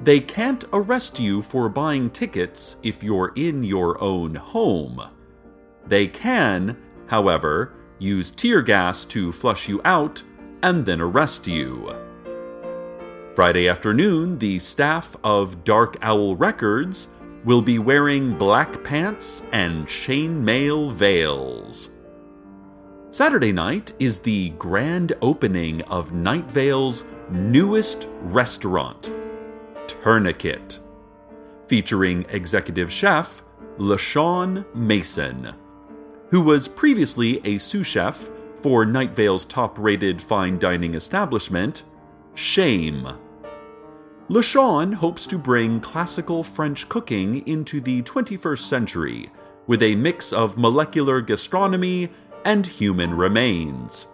They 0.00 0.18
can't 0.18 0.64
arrest 0.72 1.20
you 1.20 1.42
for 1.42 1.68
buying 1.68 2.10
tickets 2.10 2.76
if 2.82 3.04
you're 3.04 3.32
in 3.36 3.62
your 3.62 4.02
own 4.02 4.34
home. 4.34 5.00
They 5.86 6.06
can, 6.06 6.76
however, 7.06 7.74
use 7.98 8.30
tear 8.30 8.62
gas 8.62 9.04
to 9.06 9.32
flush 9.32 9.68
you 9.68 9.80
out 9.84 10.22
and 10.62 10.86
then 10.86 11.00
arrest 11.00 11.46
you. 11.46 11.94
Friday 13.34 13.68
afternoon, 13.68 14.38
the 14.38 14.58
staff 14.58 15.16
of 15.24 15.64
Dark 15.64 15.96
Owl 16.02 16.36
Records 16.36 17.08
will 17.44 17.62
be 17.62 17.78
wearing 17.78 18.38
black 18.38 18.82
pants 18.84 19.42
and 19.52 19.86
chainmail 19.86 20.92
veils. 20.92 21.90
Saturday 23.10 23.52
night 23.52 23.92
is 23.98 24.20
the 24.20 24.50
grand 24.50 25.12
opening 25.20 25.82
of 25.82 26.12
Night 26.12 26.50
Vale's 26.50 27.04
newest 27.30 28.08
restaurant, 28.22 29.10
Tourniquet, 29.86 30.78
featuring 31.68 32.24
executive 32.30 32.90
chef 32.90 33.42
LaShawn 33.78 34.64
Mason, 34.74 35.54
who 36.34 36.40
was 36.40 36.66
previously 36.66 37.40
a 37.46 37.58
sous 37.58 37.86
chef 37.86 38.28
for 38.60 38.84
Night 38.84 39.14
Vale's 39.14 39.44
top 39.44 39.78
rated 39.78 40.20
fine 40.20 40.58
dining 40.58 40.94
establishment, 40.94 41.84
Shame. 42.34 43.06
LaShawn 44.28 44.94
hopes 44.94 45.28
to 45.28 45.38
bring 45.38 45.78
classical 45.78 46.42
French 46.42 46.88
cooking 46.88 47.46
into 47.46 47.80
the 47.80 48.02
21st 48.02 48.58
century 48.58 49.30
with 49.68 49.80
a 49.80 49.94
mix 49.94 50.32
of 50.32 50.58
molecular 50.58 51.20
gastronomy 51.20 52.08
and 52.44 52.66
human 52.66 53.14
remains. 53.14 54.08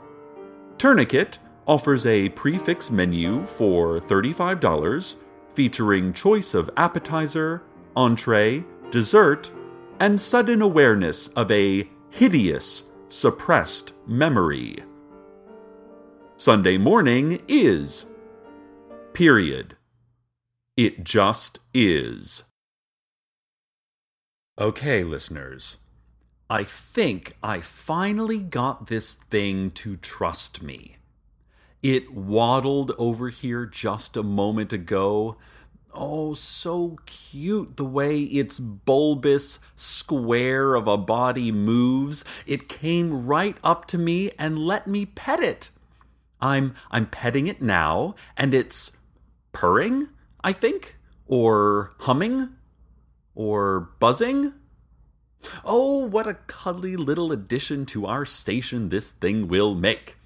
Tourniquet 0.76 1.38
offers 1.66 2.04
a 2.04 2.28
prix 2.28 2.58
fixe 2.58 2.90
menu 2.90 3.46
for 3.46 3.98
$35, 3.98 5.14
featuring 5.54 6.12
choice 6.12 6.52
of 6.52 6.68
appetizer, 6.76 7.62
entree, 7.96 8.62
dessert, 8.90 9.50
and 9.98 10.20
sudden 10.20 10.60
awareness 10.60 11.28
of 11.28 11.50
a 11.50 11.88
hideous, 12.10 12.84
suppressed 13.08 13.92
memory. 14.06 14.76
Sunday 16.36 16.78
morning 16.78 17.42
is. 17.48 18.06
Period. 19.12 19.76
It 20.76 21.04
just 21.04 21.58
is. 21.74 22.44
Okay, 24.58 25.04
listeners. 25.04 25.78
I 26.48 26.64
think 26.64 27.36
I 27.42 27.60
finally 27.60 28.40
got 28.40 28.88
this 28.88 29.14
thing 29.14 29.70
to 29.72 29.96
trust 29.96 30.62
me. 30.62 30.96
It 31.82 32.12
waddled 32.12 32.92
over 32.98 33.28
here 33.28 33.66
just 33.66 34.16
a 34.16 34.22
moment 34.22 34.72
ago. 34.72 35.36
Oh, 35.92 36.34
so 36.34 36.98
cute 37.06 37.76
the 37.76 37.84
way 37.84 38.22
its 38.22 38.58
bulbous 38.58 39.58
square 39.76 40.74
of 40.74 40.86
a 40.86 40.96
body 40.96 41.50
moves. 41.50 42.24
It 42.46 42.68
came 42.68 43.26
right 43.26 43.56
up 43.64 43.86
to 43.86 43.98
me 43.98 44.30
and 44.38 44.58
let 44.58 44.86
me 44.86 45.06
pet 45.06 45.40
it. 45.40 45.70
I'm 46.40 46.74
I'm 46.90 47.06
petting 47.06 47.46
it 47.46 47.60
now 47.60 48.14
and 48.36 48.54
it's 48.54 48.92
purring 49.52 50.08
I 50.42 50.52
think, 50.52 50.96
or 51.26 51.92
humming, 52.00 52.50
or 53.34 53.90
buzzing. 53.98 54.54
Oh, 55.64 56.06
what 56.06 56.26
a 56.26 56.34
cuddly 56.34 56.96
little 56.96 57.32
addition 57.32 57.86
to 57.86 58.06
our 58.06 58.24
station 58.24 58.88
this 58.88 59.10
thing 59.10 59.48
will 59.48 59.74
make. 59.74 60.16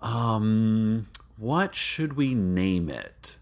Um, 0.00 1.06
what 1.36 1.74
should 1.74 2.14
we 2.14 2.34
name 2.34 2.88
it? 2.88 3.36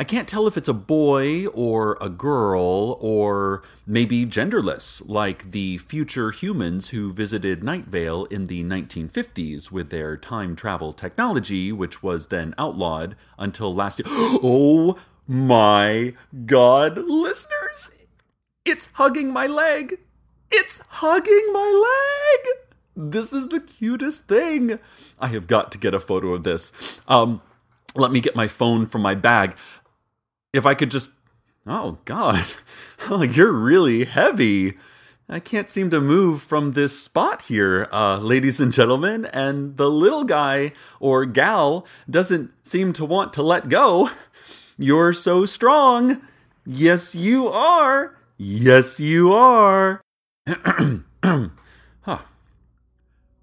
I 0.00 0.04
can't 0.04 0.28
tell 0.28 0.46
if 0.46 0.56
it's 0.56 0.68
a 0.68 0.72
boy 0.72 1.46
or 1.48 1.98
a 2.00 2.08
girl 2.08 2.96
or 3.00 3.64
maybe 3.84 4.24
genderless, 4.24 5.02
like 5.08 5.50
the 5.50 5.78
future 5.78 6.30
humans 6.30 6.90
who 6.90 7.12
visited 7.12 7.64
Night 7.64 7.86
Vale 7.86 8.26
in 8.26 8.46
the 8.46 8.62
1950s 8.62 9.72
with 9.72 9.90
their 9.90 10.16
time 10.16 10.54
travel 10.54 10.92
technology, 10.92 11.72
which 11.72 12.00
was 12.00 12.28
then 12.28 12.54
outlawed 12.56 13.16
until 13.38 13.74
last 13.74 13.98
year. 13.98 14.06
Oh 14.40 14.96
my 15.26 16.14
god, 16.46 16.98
listeners, 16.98 17.90
it's 18.64 18.88
hugging 18.92 19.32
my 19.32 19.48
leg. 19.48 19.98
It's 20.52 20.80
hugging 20.88 21.52
my 21.52 22.38
leg. 22.46 23.10
This 23.10 23.32
is 23.32 23.48
the 23.48 23.60
cutest 23.60 24.28
thing. 24.28 24.78
I 25.18 25.26
have 25.26 25.48
got 25.48 25.72
to 25.72 25.78
get 25.78 25.92
a 25.92 25.98
photo 25.98 26.34
of 26.34 26.44
this. 26.44 26.70
Um, 27.08 27.42
let 27.94 28.12
me 28.12 28.20
get 28.20 28.36
my 28.36 28.46
phone 28.46 28.86
from 28.86 29.02
my 29.02 29.14
bag. 29.14 29.56
If 30.52 30.66
I 30.66 30.74
could 30.74 30.90
just. 30.90 31.12
Oh, 31.66 31.98
God. 32.04 32.44
You're 33.10 33.52
really 33.52 34.04
heavy. 34.04 34.76
I 35.28 35.40
can't 35.40 35.68
seem 35.68 35.90
to 35.90 36.00
move 36.00 36.40
from 36.40 36.72
this 36.72 36.98
spot 36.98 37.42
here, 37.42 37.86
uh, 37.92 38.16
ladies 38.16 38.60
and 38.60 38.72
gentlemen, 38.72 39.26
and 39.26 39.76
the 39.76 39.90
little 39.90 40.24
guy 40.24 40.72
or 41.00 41.26
gal 41.26 41.86
doesn't 42.08 42.50
seem 42.62 42.94
to 42.94 43.04
want 43.04 43.34
to 43.34 43.42
let 43.42 43.68
go. 43.68 44.08
You're 44.78 45.12
so 45.12 45.44
strong. 45.44 46.22
Yes, 46.64 47.14
you 47.14 47.48
are. 47.48 48.16
Yes, 48.38 48.98
you 48.98 49.34
are. 49.34 50.00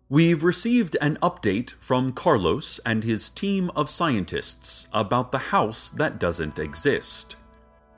We've 0.08 0.44
received 0.44 0.96
an 1.02 1.18
update 1.24 1.74
from 1.80 2.12
Carlos 2.12 2.80
and 2.86 3.04
his 3.04 3.28
team 3.28 3.72
of 3.76 3.90
scientists 3.90 4.88
about 4.94 5.32
the 5.32 5.50
house 5.50 5.90
that 5.90 6.20
doesn't 6.20 6.60
exist. 6.60 7.38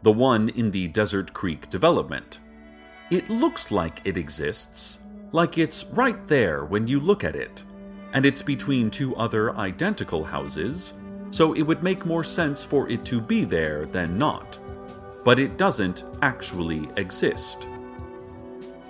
The 0.03 0.13
one 0.13 0.47
in 0.49 0.71
the 0.71 0.87
Desert 0.87 1.33
Creek 1.33 1.69
development. 1.69 2.39
It 3.11 3.29
looks 3.29 3.71
like 3.71 3.99
it 4.05 4.15
exists, 4.15 4.99
like 5.33 5.57
it's 5.57 5.83
right 5.87 6.25
there 6.27 6.63
when 6.63 6.87
you 6.87 7.01
look 7.01 7.25
at 7.25 7.35
it, 7.35 7.65
and 8.13 8.25
it's 8.25 8.41
between 8.41 8.89
two 8.89 9.13
other 9.17 9.53
identical 9.57 10.23
houses 10.23 10.93
so 11.29 11.51
it 11.53 11.61
would 11.61 11.83
make 11.83 12.05
more 12.05 12.23
sense 12.23 12.63
for 12.63 12.87
it 12.89 13.03
to 13.03 13.19
be 13.19 13.43
there 13.43 13.85
than 13.85 14.17
not. 14.17 14.57
But 15.25 15.39
it 15.39 15.57
doesn't 15.57 16.05
actually 16.21 16.87
exist. 16.95 17.67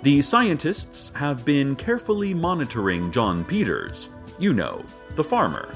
The 0.00 0.22
scientists 0.22 1.10
have 1.16 1.44
been 1.44 1.74
carefully 1.74 2.32
monitoring 2.32 3.10
John 3.10 3.44
Peters, 3.44 4.10
you 4.38 4.52
know, 4.52 4.84
the 5.16 5.24
farmer, 5.24 5.74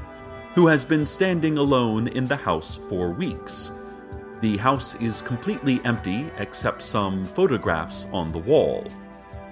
who 0.55 0.69
has 0.69 0.85
been 0.85 1.05
standing 1.05 1.59
alone 1.59 2.07
in 2.07 2.27
the 2.27 2.37
house 2.37 2.79
for 2.89 3.11
weeks. 3.11 3.73
The 4.41 4.59
house 4.59 4.95
is 5.01 5.23
completely 5.23 5.81
empty 5.85 6.31
except 6.39 6.83
some 6.83 7.25
photographs 7.25 8.07
on 8.13 8.31
the 8.31 8.39
wall. 8.39 8.87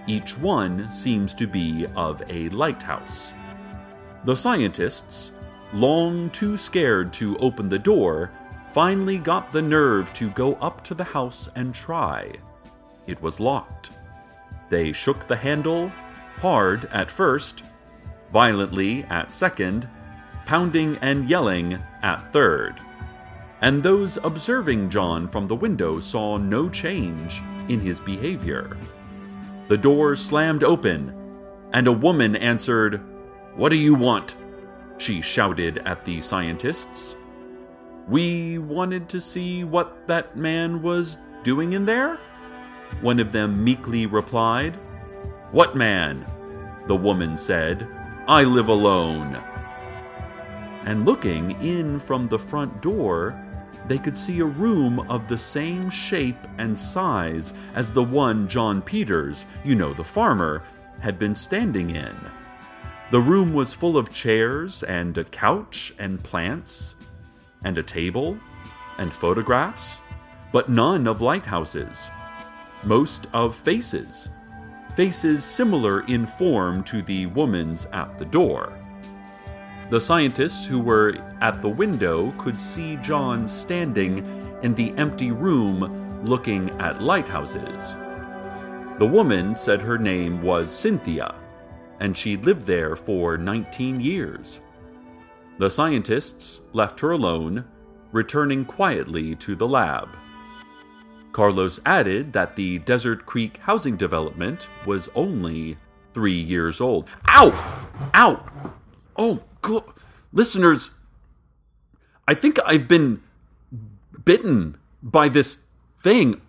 Each 0.07 0.39
one 0.39 0.91
seems 0.93 1.35
to 1.35 1.49
be 1.49 1.87
of 1.97 2.23
a 2.31 2.49
lighthouse. 2.51 3.35
The 4.25 4.37
scientists, 4.37 5.33
long 5.73 6.31
too 6.31 6.57
scared 6.57 7.13
to 7.15 7.37
open 7.39 7.69
the 7.69 7.79
door, 7.79 8.31
finally 8.73 9.19
got 9.19 9.51
the 9.51 9.63
nerve 9.63 10.13
to 10.13 10.31
go 10.31 10.55
up 10.55 10.85
to 10.85 10.95
the 10.95 11.03
house 11.03 11.49
and 11.57 11.75
try. 11.75 12.31
It 13.09 13.21
was 13.21 13.41
locked. 13.41 13.91
They 14.71 14.93
shook 14.93 15.27
the 15.27 15.37
handle, 15.37 15.93
hard 16.39 16.87
at 16.93 17.11
first, 17.11 17.65
violently 18.33 19.05
at 19.11 19.35
second, 19.35 19.89
pounding 20.47 20.97
and 21.03 21.29
yelling 21.29 21.79
at 22.03 22.33
third. 22.33 22.77
And 23.61 23.83
those 23.83 24.17
observing 24.25 24.89
John 24.89 25.29
from 25.29 25.47
the 25.47 25.57
window 25.57 26.01
saw 26.01 26.39
no 26.39 26.71
change 26.71 27.43
in 27.69 27.81
his 27.81 28.01
behavior. 28.01 28.77
The 29.69 29.77
door 29.77 30.17
slammed 30.17 30.65
open, 30.65 31.15
and 31.73 31.87
a 31.87 31.93
woman 31.93 32.35
answered, 32.37 33.03
What 33.55 33.69
do 33.69 33.77
you 33.77 33.95
want? 33.95 34.37
She 34.99 35.21
shouted 35.21 35.79
at 35.79 36.05
the 36.05 36.21
scientists. 36.21 37.17
We 38.09 38.59
wanted 38.59 39.09
to 39.11 39.21
see 39.21 39.63
what 39.65 40.07
that 40.09 40.37
man 40.37 40.83
was 40.83 41.19
doing 41.43 41.75
in 41.75 41.85
there? 41.85 42.19
One 43.01 43.19
of 43.21 43.33
them 43.33 43.63
meekly 43.63 44.07
replied. 44.07 44.77
What 45.53 45.77
man? 45.77 46.25
The 46.87 46.97
woman 46.97 47.37
said. 47.37 47.87
I 48.29 48.45
live 48.45 48.69
alone. 48.69 49.39
And 50.87 51.05
looking 51.05 51.53
in 51.61 51.99
from 51.99 52.29
the 52.29 52.39
front 52.39 52.81
door, 52.81 53.35
they 53.89 53.99
could 53.99 54.17
see 54.17 54.41
a 54.41 54.45
room 54.45 55.01
of 55.11 55.27
the 55.29 55.39
same 55.39 55.91
shape 55.91 56.47
and 56.59 56.77
size 56.77 57.55
as 57.75 57.93
the 57.93 58.05
one 58.05 58.49
John 58.49 58.83
Peters, 58.83 59.47
you 59.65 59.75
know, 59.75 59.93
the 59.93 60.05
farmer, 60.05 60.63
had 61.01 61.19
been 61.19 61.35
standing 61.35 61.91
in. 61.91 62.15
The 63.11 63.21
room 63.21 63.53
was 63.53 63.73
full 63.73 63.97
of 63.97 64.13
chairs 64.13 64.83
and 64.85 65.19
a 65.19 65.25
couch 65.25 65.93
and 65.99 66.23
plants 66.23 66.95
and 67.65 67.77
a 67.77 67.83
table 67.83 68.39
and 68.99 69.13
photographs, 69.13 70.03
but 70.53 70.69
none 70.69 71.07
of 71.09 71.21
lighthouses. 71.21 72.11
Most 72.85 73.27
of 73.33 73.55
faces, 73.55 74.31
faces 74.97 75.45
similar 75.45 76.01
in 76.07 76.27
form 76.27 76.83
to 76.85 77.03
the 77.03 77.27
woman's 77.27 77.87
at 77.87 78.19
the 78.19 78.25
door. 78.25 78.73
The 79.91 80.01
scientists 80.01 80.65
who 80.65 80.81
were 80.81 81.17
at 81.41 81.61
the 81.61 81.69
window 81.69 82.33
could 82.39 82.61
see 82.61 82.97
John 82.97 83.47
standing 83.47 84.19
in 84.63 84.75
the 84.75 84.95
empty 84.97 85.31
room 85.31 86.25
looking 86.25 86.71
at 86.81 87.03
lighthouses. 87.03 87.97
The 88.99 89.07
woman 89.07 89.55
said 89.55 89.83
her 89.83 89.99
name 89.99 90.43
was 90.43 90.71
Cynthia, 90.71 91.35
and 91.99 92.17
she 92.17 92.37
lived 92.37 92.67
there 92.67 92.97
for 92.97 93.37
19 93.37 94.01
years. 94.01 94.61
The 95.59 95.71
scientists 95.71 96.63
left 96.73 97.01
her 97.01 97.11
alone, 97.11 97.65
returning 98.13 98.65
quietly 98.65 99.35
to 99.37 99.55
the 99.55 99.69
lab. 99.69 100.17
Carlos 101.33 101.81
added 101.87 102.33
that 102.33 102.57
the 102.57 102.79
Desert 102.81 103.27
Creek 103.27 103.59
housing 103.59 103.97
development 103.97 104.69
was 104.87 105.09
only 105.15 105.77
three 106.13 106.39
years 106.39 106.81
old. 106.81 107.09
Ow! 107.29 107.51
Ow! 108.15 108.73
Oh, 109.17 109.43
gl- 109.63 109.93
listeners, 110.33 110.91
I 112.27 112.35
think 112.35 112.59
I've 112.67 112.89
been 112.89 113.23
bitten 114.25 114.77
by 115.03 115.29
this 115.29 115.65
thing. 116.03 116.41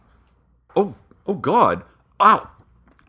Oh, 0.75 0.95
oh 1.25 1.35
God. 1.35 1.83
Ow. 2.19 2.49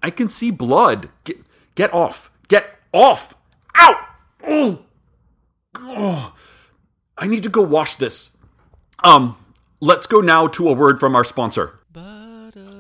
I 0.03 0.11
can 0.11 0.29
see 0.29 0.51
blood. 0.51 1.09
Get, 1.25 1.39
get 1.75 1.93
off. 1.93 2.31
Get 2.49 2.79
off. 2.93 3.35
Ow. 3.79 4.09
Oh. 4.47 4.79
oh. 5.77 6.35
I 7.17 7.27
need 7.27 7.43
to 7.45 7.49
go 7.49 7.63
wash 7.63 7.97
this. 7.97 8.37
Um, 9.05 9.37
let's 9.83 10.07
go 10.07 10.21
now 10.21 10.47
to 10.47 10.69
a 10.69 10.73
word 10.73 11.01
from 11.01 11.17
our 11.17 11.25
sponsor. 11.25 11.75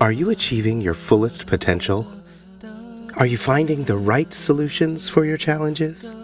Are 0.00 0.12
you 0.12 0.30
achieving 0.30 0.80
your 0.80 0.94
fullest 0.94 1.48
potential? 1.48 2.06
Are 3.16 3.26
you 3.26 3.36
finding 3.36 3.82
the 3.82 3.96
right 3.96 4.32
solutions 4.32 5.08
for 5.08 5.24
your 5.24 5.36
challenges? 5.36 6.14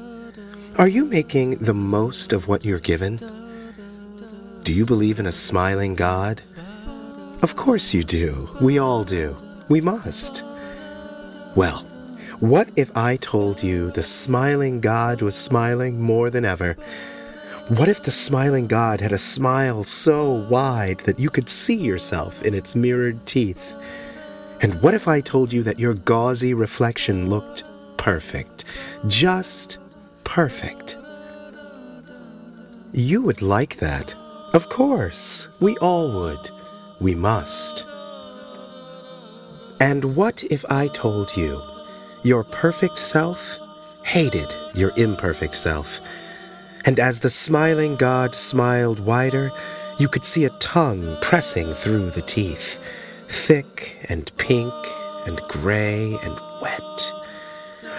Are 0.79 0.87
you 0.87 1.05
making 1.05 1.57
the 1.57 1.75
most 1.75 2.33
of 2.33 2.47
what 2.47 2.65
you're 2.65 2.79
given? 2.79 3.17
Do 4.63 4.73
you 4.73 4.87
believe 4.87 5.19
in 5.19 5.27
a 5.27 5.33
smiling 5.33 5.97
God? 5.97 6.43
Of 7.43 7.57
course 7.57 7.93
you 7.93 8.05
do. 8.05 8.49
We 8.61 8.79
all 8.79 9.03
do. 9.03 9.37
We 9.69 9.81
must. 9.81 10.45
Well, 11.57 11.81
what 12.39 12.69
if 12.77 12.97
I 12.97 13.17
told 13.17 13.65
you 13.65 13.91
the 13.91 14.05
smiling 14.05 14.81
God 14.81 15.23
was 15.23 15.35
smiling 15.35 16.01
more 16.01 16.31
than 16.31 16.45
ever? 16.45 16.77
What 17.69 17.91
if 17.91 18.03
the 18.03 18.11
smiling 18.11 18.67
God 18.67 19.03
had 19.03 19.13
a 19.13 19.19
smile 19.19 19.85
so 19.85 20.33
wide 20.49 21.01
that 21.01 21.21
you 21.21 21.29
could 21.29 21.51
see 21.51 21.77
yourself 21.77 22.43
in 22.43 22.55
its 22.55 22.75
mirrored 22.75 23.27
teeth? 23.27 23.77
And 24.63 24.81
what 24.81 24.95
if 24.95 25.07
I 25.07 25.21
told 25.21 25.53
you 25.53 25.63
that 25.65 25.79
your 25.79 25.93
gauzy 25.93 26.55
reflection 26.55 27.29
looked 27.29 27.65
perfect? 27.99 28.65
Just 29.07 29.77
perfect. 30.25 30.97
You 32.93 33.21
would 33.21 33.43
like 33.43 33.77
that. 33.77 34.15
Of 34.55 34.71
course. 34.71 35.49
We 35.61 35.77
all 35.77 36.11
would. 36.11 36.51
We 37.01 37.15
must. 37.15 37.85
And 39.79 40.17
what 40.17 40.43
if 40.45 40.65
I 40.71 40.89
told 40.89 41.37
you 41.37 41.63
your 42.23 42.45
perfect 42.45 42.97
self 42.99 43.59
hated 44.05 44.49
your 44.75 44.93
imperfect 44.97 45.55
self? 45.55 46.01
And 46.89 46.99
as 46.99 47.21
the 47.21 47.29
smiling 47.29 47.97
God 47.97 48.35
smiled 48.35 49.01
wider, 49.01 49.53
you 49.99 50.09
could 50.09 50.25
see 50.25 50.47
a 50.47 50.59
tongue 50.59 51.19
pressing 51.21 51.75
through 51.75 52.13
the 52.13 52.23
teeth, 52.23 52.81
thick 53.29 54.07
and 54.09 54.33
pink 54.39 54.73
and 55.27 55.39
gray 55.49 56.17
and 56.23 56.41
wet. 56.63 57.13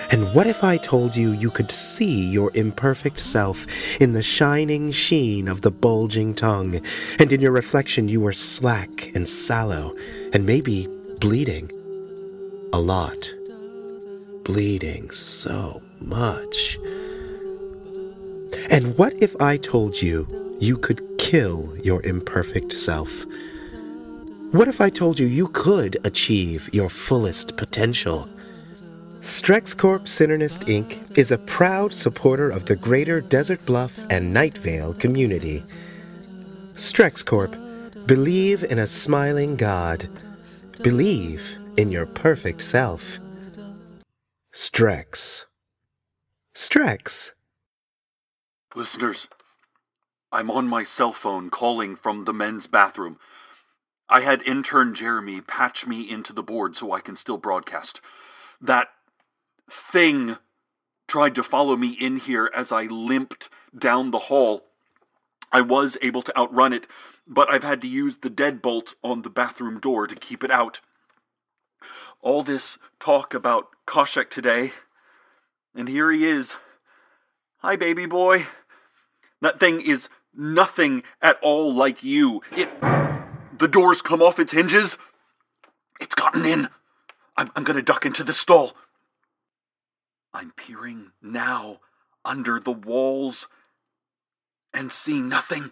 And 0.10 0.34
what 0.34 0.48
if 0.48 0.64
I 0.64 0.78
told 0.78 1.16
you 1.16 1.34
you 1.34 1.52
could 1.52 1.72
see 1.72 2.32
your 2.32 2.50
imperfect 2.56 3.20
self 3.20 3.68
in 4.02 4.14
the 4.14 4.24
shining 4.24 4.90
sheen 4.92 5.48
of 5.48 5.62
the 5.62 5.70
bulging 5.70 6.34
tongue, 6.34 6.82
and 7.20 7.32
in 7.32 7.42
your 7.42 7.52
reflection 7.52 8.08
you 8.08 8.22
were 8.22 8.34
slack 8.34 9.12
and 9.14 9.30
sallow, 9.30 9.94
and 10.34 10.48
maybe 10.48 10.88
bleeding? 11.20 11.72
A 12.74 12.80
lot. 12.80 13.32
Bleeding 14.46 15.12
so 15.12 15.80
much. 16.02 16.80
And 18.72 18.96
what 19.00 19.16
if 19.22 19.36
I 19.42 19.58
told 19.58 20.00
you 20.00 20.28
you 20.60 20.78
could 20.78 21.02
kill 21.18 21.76
your 21.84 22.06
imperfect 22.06 22.74
self? 22.74 23.26
What 24.52 24.68
if 24.68 24.80
I 24.80 24.90
told 24.90 25.20
you 25.20 25.26
you 25.26 25.48
could 25.48 25.98
achieve 26.04 26.70
your 26.72 26.90
fullest 26.90 27.58
potential? 27.58 28.30
StrexCorp 29.22 30.02
Synernists 30.02 30.66
Inc. 30.66 31.18
is 31.18 31.32
a 31.32 31.40
proud 31.40 31.94
supporter 31.94 32.52
of 32.52 32.66
the 32.66 32.76
greater 32.76 33.20
Desert 33.22 33.66
Bluff 33.66 34.06
and 34.12 34.34
Night 34.34 34.58
Vale 34.60 34.94
community. 34.94 35.64
StrexCorp, 36.76 38.06
believe 38.06 38.64
in 38.64 38.78
a 38.78 38.88
smiling 38.88 39.56
God. 39.56 40.08
Believe 40.84 41.58
in 41.76 41.92
your 41.92 42.06
perfect 42.06 42.62
self. 42.62 43.20
Strex. 44.54 45.46
Strex. 46.54 47.32
Listeners, 48.76 49.28
I'm 50.32 50.52
on 50.52 50.68
my 50.68 50.84
cell 50.84 51.12
phone 51.12 51.50
calling 51.50 51.96
from 51.96 52.26
the 52.26 52.34
men's 52.34 52.68
bathroom. 52.68 53.18
I 54.08 54.22
had 54.22 54.44
intern 54.44 54.94
Jeremy 54.94 55.42
patch 55.42 55.88
me 55.88 56.08
into 56.08 56.34
the 56.34 56.44
board 56.44 56.76
so 56.76 56.92
I 56.92 57.02
can 57.02 57.16
still 57.16 57.38
broadcast. 57.38 58.00
That 58.62 58.90
thing 59.92 60.38
tried 61.08 61.34
to 61.36 61.44
follow 61.44 61.76
me 61.76 61.90
in 61.90 62.18
here 62.18 62.52
as 62.56 62.72
I 62.72 62.84
limped 62.84 63.50
down 63.76 64.12
the 64.12 64.20
hall. 64.20 64.66
I 65.52 65.62
was 65.62 65.98
able 66.04 66.22
to 66.22 66.38
outrun 66.38 66.72
it, 66.72 66.86
but 67.26 67.50
I've 67.50 67.64
had 67.64 67.82
to 67.82 67.88
use 67.88 68.18
the 68.18 68.30
deadbolt 68.30 68.94
on 69.04 69.24
the 69.24 69.32
bathroom 69.32 69.80
door 69.80 70.06
to 70.06 70.16
keep 70.16 70.44
it 70.44 70.52
out. 70.52 70.80
All 72.22 72.44
this 72.44 72.78
talk 73.00 73.34
about 73.34 73.70
Khoshekh 73.88 74.30
today, 74.30 74.74
and 75.74 75.90
here 75.90 76.12
he 76.12 76.28
is. 76.28 76.56
Hi, 77.58 77.76
baby 77.76 78.06
boy. 78.06 78.46
That 79.42 79.60
thing 79.60 79.82
is 79.82 80.10
nothing 80.34 81.04
at 81.22 81.38
all 81.42 81.74
like 81.74 82.04
you. 82.04 82.42
It. 82.52 82.70
The 82.82 83.68
door's 83.68 84.02
come 84.02 84.22
off 84.22 84.40
its 84.40 84.54
hinges. 84.54 84.98
It's 86.00 86.16
gotten 86.16 86.46
in. 86.46 86.70
I'm, 87.36 87.52
I'm 87.56 87.64
gonna 87.64 87.82
duck 87.82 88.06
into 88.06 88.24
the 88.24 88.34
stall. 88.34 88.74
I'm 90.34 90.52
peering 90.52 91.12
now 91.22 91.80
under 92.24 92.60
the 92.60 92.72
walls 92.72 93.48
and 94.74 94.92
see 94.92 95.20
nothing. 95.20 95.72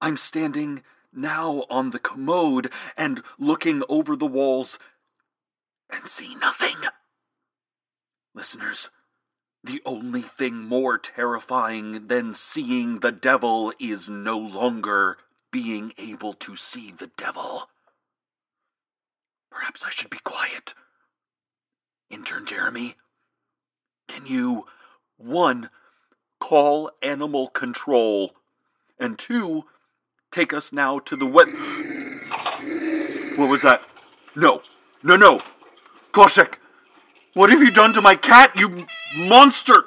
I'm 0.00 0.16
standing 0.16 0.82
now 1.12 1.64
on 1.70 1.90
the 1.90 1.98
commode 1.98 2.72
and 2.96 3.22
looking 3.38 3.82
over 3.88 4.16
the 4.16 4.26
walls 4.26 4.78
and 5.90 6.08
see 6.08 6.34
nothing. 6.34 6.76
Listeners, 8.34 8.88
the 9.64 9.80
only 9.84 10.22
thing 10.22 10.54
more 10.54 10.98
terrifying 10.98 12.08
than 12.08 12.34
seeing 12.34 12.98
the 12.98 13.12
devil 13.12 13.72
is 13.78 14.08
no 14.08 14.36
longer 14.36 15.18
being 15.52 15.92
able 15.98 16.34
to 16.34 16.56
see 16.56 16.92
the 16.92 17.10
devil. 17.16 17.68
Perhaps 19.50 19.84
I 19.84 19.90
should 19.90 20.10
be 20.10 20.18
quiet. 20.24 20.74
Intern 22.10 22.44
Jeremy, 22.46 22.96
can 24.08 24.26
you, 24.26 24.66
one, 25.16 25.70
call 26.40 26.90
animal 27.02 27.48
control, 27.48 28.34
and 28.98 29.18
two, 29.18 29.64
take 30.32 30.52
us 30.52 30.72
now 30.72 30.98
to 30.98 31.16
the 31.16 31.26
wet. 31.26 31.48
What 33.38 33.48
was 33.48 33.62
that? 33.62 33.82
No, 34.34 34.62
no, 35.02 35.16
no. 35.16 35.40
Khoshekh, 36.12 36.54
what 37.34 37.50
have 37.50 37.62
you 37.62 37.70
done 37.70 37.92
to 37.94 38.02
my 38.02 38.14
cat, 38.16 38.52
you 38.56 38.86
monster? 39.16 39.84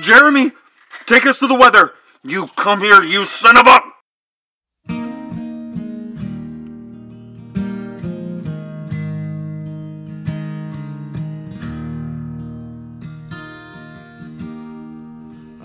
Jeremy, 0.00 0.52
take 1.06 1.26
us 1.26 1.38
to 1.38 1.46
the 1.46 1.54
weather. 1.54 1.92
You 2.22 2.48
come 2.56 2.80
here, 2.80 3.02
you 3.02 3.24
son 3.24 3.56
of 3.56 3.66
a. 3.66 3.80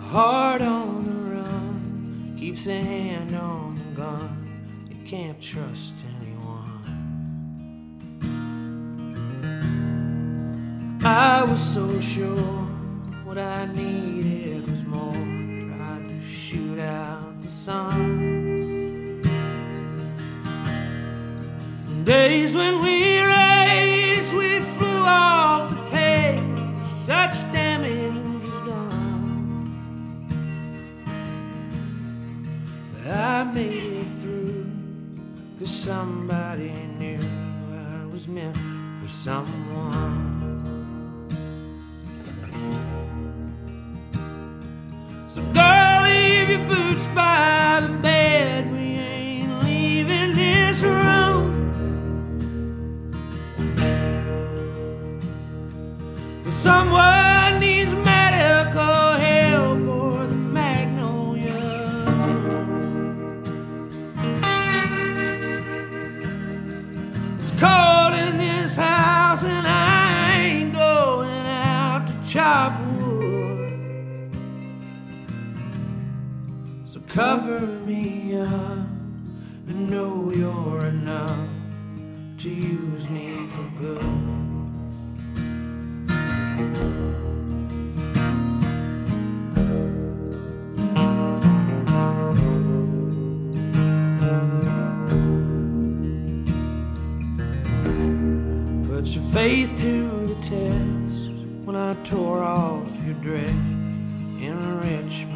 heart 0.09 0.59
on 0.63 1.05
the 1.05 1.35
run 1.35 2.35
keeps 2.35 2.65
a 2.65 2.81
hand 2.81 3.35
on 3.35 3.75
the 3.75 3.95
gun. 3.95 4.87
You 4.89 5.05
can't 5.05 5.39
trust 5.39 5.93
anyone. 6.19 6.38
I 11.09 11.43
was 11.43 11.59
so 11.59 11.99
sure 11.99 12.37
what 13.23 13.39
I 13.39 13.65
needed 13.73 14.69
was 14.69 14.83
more. 14.85 15.11
Tried 15.11 16.07
to 16.07 16.21
shoot 16.23 16.77
out 16.77 17.41
the 17.41 17.49
sun. 17.49 19.23
Days 22.03 22.53
when 22.55 22.83
we 22.83 23.21
raced, 23.21 24.35
we 24.35 24.59
flew 24.77 25.03
off 25.03 25.71
the 25.71 25.81
page. 25.89 26.43
Such 27.07 27.41
damage 27.51 28.43
was 28.43 28.59
done. 28.69 29.73
But 32.93 33.11
I 33.11 33.43
made 33.45 33.93
it 34.03 34.19
through, 34.19 34.71
cause 35.57 35.71
somebody 35.75 36.71
knew 36.99 37.19
I 37.73 38.05
was 38.05 38.27
meant 38.27 38.55
for 39.01 39.09
someone. 39.09 40.28
By 47.13 47.81
the 47.81 47.93
bed. 47.99 48.71
We 48.71 48.77
ain't 48.79 49.63
leaving 49.63 50.35
this 50.35 50.81
room. 50.81 51.45
Someone 56.49 57.59
needs 57.59 57.93
medical 57.93 59.13
help 59.27 59.79
or 59.87 60.27
the 60.27 60.35
magnolias. 60.35 61.55
It's 67.39 67.51
cold 67.59 68.13
in 68.13 68.37
this 68.37 68.75
house 68.75 69.43
and 69.43 69.65
I 69.67 70.33
ain't 70.41 70.73
going 70.73 71.45
out 71.45 72.07
to 72.07 72.29
chop 72.29 72.73
cover 77.09 77.61
me 77.61 78.37
up 78.37 78.47
and 78.47 79.89
know 79.89 80.31
you're 80.31 80.85
enough 80.85 81.49
to 82.37 82.49
use 82.49 83.09
me 83.09 83.49
for 83.49 83.63
good. 83.79 83.99
Put 98.87 99.07
your 99.07 99.23
faith 99.33 99.71
to 99.79 100.27
the 100.27 100.35
test 100.43 101.31
when 101.65 101.75
I 101.75 101.95
tore 102.03 102.43
off 102.43 102.87
your 103.03 103.15
dress 103.15 103.49
in 103.49 104.55
a 104.55 104.75
on 104.85 105.28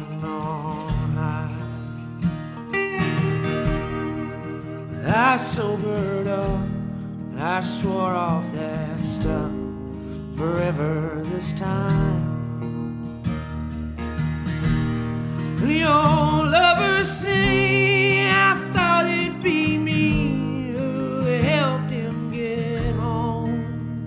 I 5.34 5.36
sobered 5.36 6.28
up 6.28 6.60
and 7.32 7.40
I 7.42 7.58
swore 7.58 8.14
off 8.14 8.52
that 8.52 9.00
stuff 9.00 9.50
forever 10.36 11.22
this 11.24 11.52
time. 11.54 12.22
The 15.58 15.82
old 15.82 16.52
lovers 16.52 17.10
sing, 17.10 18.28
I 18.28 18.70
thought 18.72 19.06
it'd 19.06 19.42
be 19.42 19.76
me 19.76 20.68
who 20.68 21.24
helped 21.24 21.90
him 21.90 22.30
get 22.30 22.94
home. 22.94 24.06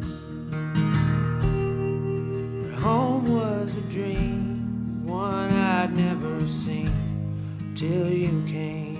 But 2.63 2.79
home 2.79 3.35
was 3.37 3.75
a 3.75 3.81
dream, 3.91 5.05
one 5.05 5.51
I'd 5.51 5.93
never 5.93 6.47
seen 6.47 7.73
till 7.75 8.07
you 8.07 8.45
came 8.47 8.96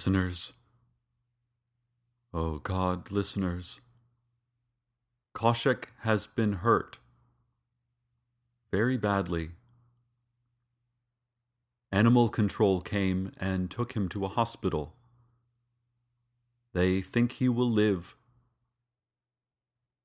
Listeners, 0.00 0.54
oh 2.32 2.56
God, 2.60 3.10
listeners, 3.10 3.82
Khoshekh 5.34 5.88
has 6.04 6.26
been 6.26 6.54
hurt 6.64 7.00
very 8.72 8.96
badly. 8.96 9.50
Animal 11.92 12.30
control 12.30 12.80
came 12.80 13.32
and 13.38 13.70
took 13.70 13.92
him 13.92 14.08
to 14.08 14.24
a 14.24 14.28
hospital. 14.28 14.94
They 16.72 17.02
think 17.02 17.32
he 17.32 17.50
will 17.50 17.70
live. 17.70 18.16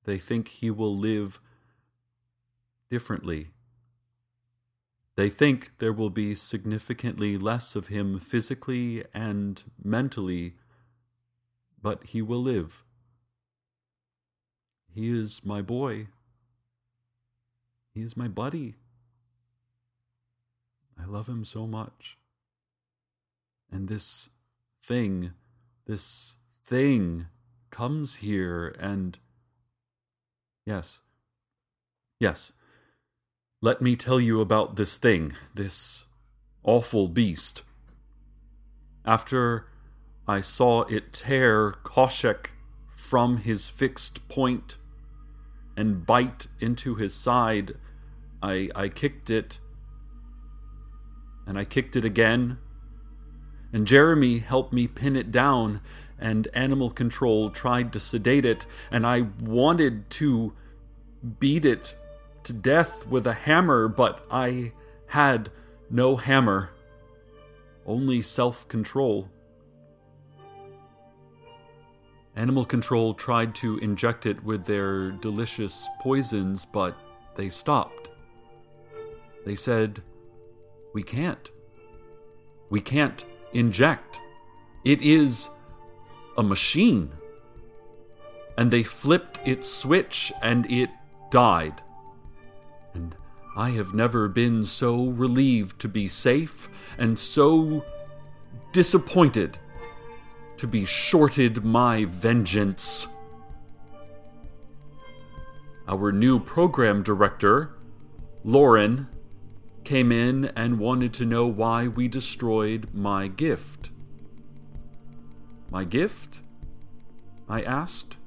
They 0.04 0.18
think 0.18 0.50
he 0.50 0.70
will 0.70 0.98
live 0.98 1.40
differently. 2.92 3.52
They 5.16 5.30
think 5.30 5.78
there 5.80 5.94
will 5.94 6.10
be 6.10 6.36
significantly 6.36 7.38
less 7.38 7.76
of 7.76 7.88
him 7.88 8.20
physically 8.20 9.06
and 9.14 9.64
mentally, 9.82 10.56
but 11.82 12.08
he 12.08 12.22
will 12.22 12.42
live. 12.42 12.84
He 14.94 15.10
is 15.10 15.46
my 15.46 15.62
boy. 15.62 16.08
He 17.94 18.02
is 18.02 18.18
my 18.18 18.28
buddy. 18.28 18.76
I 21.00 21.06
love 21.06 21.28
him 21.28 21.46
so 21.46 21.66
much. 21.66 22.18
And 23.72 23.88
this 23.88 24.30
thing, 24.84 25.32
this 25.86 26.36
thing 26.66 27.28
comes 27.72 28.16
here 28.18 28.76
and. 28.80 29.18
Yes. 30.66 31.00
Yes. 32.20 32.52
Let 33.66 33.82
me 33.82 33.96
tell 33.96 34.20
you 34.20 34.42
about 34.42 34.76
this 34.76 34.96
thing, 34.96 35.34
this 35.56 36.06
awful 36.64 37.08
beast. 37.08 37.64
After 39.04 39.66
I 40.28 40.40
saw 40.42 40.84
it 40.84 41.12
tear 41.12 41.72
Khoshekh 41.84 42.52
from 42.96 43.38
his 43.38 43.68
fixed 43.68 44.30
point 44.30 44.78
and 45.76 46.06
bite 46.06 46.46
into 46.60 46.94
his 46.94 47.16
side, 47.16 47.74
I, 48.40 48.70
I 48.76 48.88
kicked 48.88 49.32
it, 49.32 49.58
and 51.48 51.58
I 51.58 51.66
kicked 51.66 51.96
it 51.96 52.06
again. 52.06 52.60
And 53.74 53.88
Jeremy 53.88 54.38
helped 54.38 54.74
me 54.74 54.86
pin 54.86 55.16
it 55.16 55.32
down, 55.32 55.82
and 56.20 56.48
animal 56.54 56.92
control 56.92 57.50
tried 57.50 57.92
to 57.94 58.00
sedate 58.00 58.46
it, 58.46 58.68
and 58.92 59.08
I 59.08 59.22
wanted 59.42 60.12
to 60.12 60.54
beat 61.40 61.66
it 61.66 61.98
to 62.46 62.54
death 62.54 63.06
with 63.08 63.28
a 63.28 63.34
hammer, 63.34 63.88
but 63.88 64.26
I 64.32 64.72
had 65.08 65.50
no 65.90 66.16
hammer, 66.16 66.70
only 67.86 68.22
self 68.22 68.68
control. 68.68 69.30
Animal 72.36 72.66
Control 72.66 73.14
tried 73.14 73.56
to 73.56 73.78
inject 73.78 74.26
it 74.26 74.44
with 74.44 74.66
their 74.66 75.12
delicious 75.12 75.88
poisons, 76.02 76.66
but 76.66 76.98
they 77.36 77.50
stopped. 77.50 78.10
They 79.46 79.56
said, 79.56 80.04
We 80.94 81.02
can't. 81.02 81.50
We 82.70 82.82
can't 82.82 83.24
inject. 83.54 84.20
It 84.84 85.02
is 85.02 85.50
a 86.38 86.44
machine. 86.44 87.12
And 88.58 88.70
they 88.70 88.84
flipped 88.84 89.42
its 89.46 89.68
switch 89.68 90.34
and 90.42 90.70
it 90.70 90.90
died 91.32 91.82
and 92.96 93.16
I 93.56 93.72
have 93.72 93.94
never 93.94 94.28
been 94.28 94.66
so 94.66 95.06
relieved 95.08 95.80
to 95.82 95.88
be 95.88 96.08
safe 96.08 96.68
and 96.98 97.20
so 97.20 97.86
disappointed 98.72 99.60
to 100.58 100.68
be 100.68 100.86
shorted 100.86 101.64
my 101.64 102.06
vengeance. 102.06 103.08
Our 105.88 106.12
new 106.12 106.40
program 106.40 107.04
director, 107.04 107.76
Lauren, 108.44 109.08
came 109.84 110.12
in 110.12 110.46
and 110.56 110.80
wanted 110.80 111.14
to 111.14 111.26
know 111.26 111.46
why 111.46 111.88
we 111.88 112.08
destroyed 112.08 112.90
my 112.94 113.28
gift. 113.28 113.92
My 115.70 115.84
gift? 115.84 116.42
I 117.48 117.62
asked. 117.62 118.18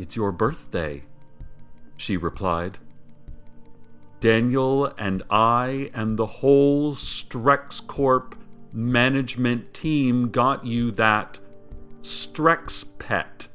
It's 0.00 0.16
your 0.16 0.32
birthday, 0.32 1.04
she 1.96 2.16
replied. 2.16 2.78
Daniel 4.20 4.86
and 4.98 5.22
I 5.30 5.90
and 5.94 6.18
the 6.18 6.26
whole 6.26 6.94
Strex 6.94 7.86
Corp 7.86 8.36
management 8.72 9.72
team 9.74 10.30
got 10.30 10.64
you 10.66 10.90
that 10.92 11.38
Strex 12.02 12.84
pet 12.98 13.48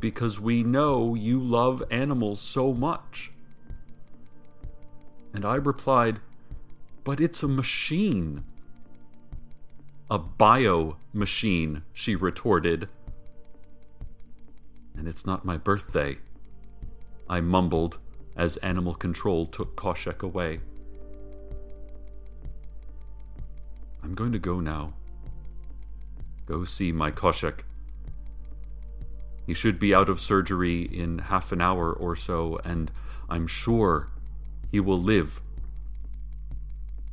because 0.00 0.40
we 0.40 0.62
know 0.62 1.14
you 1.14 1.40
love 1.40 1.82
animals 1.90 2.40
so 2.40 2.72
much. 2.72 3.32
And 5.32 5.44
I 5.44 5.56
replied, 5.56 6.20
But 7.04 7.20
it's 7.20 7.42
a 7.42 7.48
machine. 7.48 8.44
A 10.10 10.18
bio 10.18 10.96
machine, 11.12 11.82
she 11.92 12.14
retorted. 12.14 12.88
And 14.96 15.06
it's 15.06 15.26
not 15.26 15.44
my 15.44 15.56
birthday, 15.56 16.18
I 17.28 17.40
mumbled 17.40 17.98
as 18.36 18.56
animal 18.58 18.94
control 18.94 19.46
took 19.46 19.76
Khoshekh 19.76 20.22
away. 20.22 20.60
I'm 24.02 24.14
going 24.14 24.32
to 24.32 24.38
go 24.38 24.60
now. 24.60 24.94
Go 26.46 26.64
see 26.64 26.92
my 26.92 27.10
Khoshekh. 27.10 27.60
He 29.46 29.54
should 29.54 29.78
be 29.78 29.94
out 29.94 30.08
of 30.08 30.20
surgery 30.20 30.82
in 30.82 31.18
half 31.18 31.52
an 31.52 31.60
hour 31.60 31.92
or 31.92 32.14
so, 32.16 32.60
and 32.64 32.90
I'm 33.28 33.46
sure 33.46 34.08
he 34.70 34.80
will 34.80 35.00
live 35.00 35.40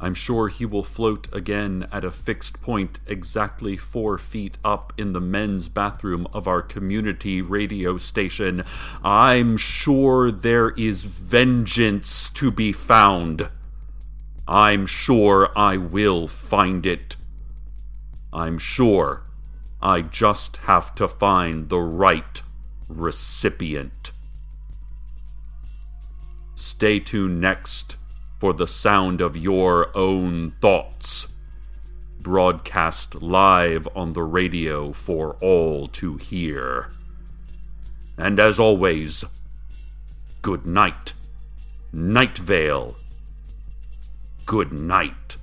I'm 0.04 0.13
sure 0.13 0.50
he 0.50 0.66
will 0.66 0.84
float 0.84 1.34
again 1.34 1.88
at 1.89 2.04
a 2.04 2.12
fixed 2.12 2.62
point 2.62 3.00
exactly 3.08 3.78
four 3.78 4.18
feet 4.18 4.58
up 4.62 4.92
in 4.98 5.13
the 5.13 5.22
men's 5.22 5.70
bathroom 5.70 6.28
of 6.34 6.46
our 6.46 6.62
community 6.62 7.42
radio 7.42 7.98
station. 7.98 8.66
I'm 9.02 9.56
sure 9.56 10.30
there 10.30 10.72
is 10.72 11.06
vengeance 11.06 12.28
to 12.32 12.52
be 12.52 12.74
found. 12.74 13.50
I'm 14.46 14.86
sure 14.86 15.58
I 15.58 15.78
will 15.78 16.28
find 16.28 16.86
it. 16.86 17.16
I'm 18.34 18.58
sure 18.58 19.24
I 19.82 20.02
just 20.02 20.58
have 20.58 20.94
to 20.96 21.08
find 21.08 21.70
the 21.70 21.80
right 21.80 22.42
recipient. 22.89 24.12
Stay 26.56 27.00
tuned 27.00 27.39
next 27.39 27.96
for 28.43 28.51
the 28.51 28.67
sound 28.67 29.21
of 29.21 29.38
your 29.38 29.89
own 29.97 30.51
thoughts. 30.60 31.29
Broadcast 32.19 33.21
live 33.21 33.88
on 33.95 34.12
the 34.12 34.23
radio 34.23 34.91
for 34.91 35.38
all 35.41 35.88
to 35.88 36.17
hear. 36.17 36.89
And 38.17 38.41
as 38.41 38.60
always, 38.60 39.23
good 40.41 40.65
night. 40.65 41.13
Night 41.93 42.38
Vale. 42.38 42.97
Good 44.45 44.73
night. 44.73 45.38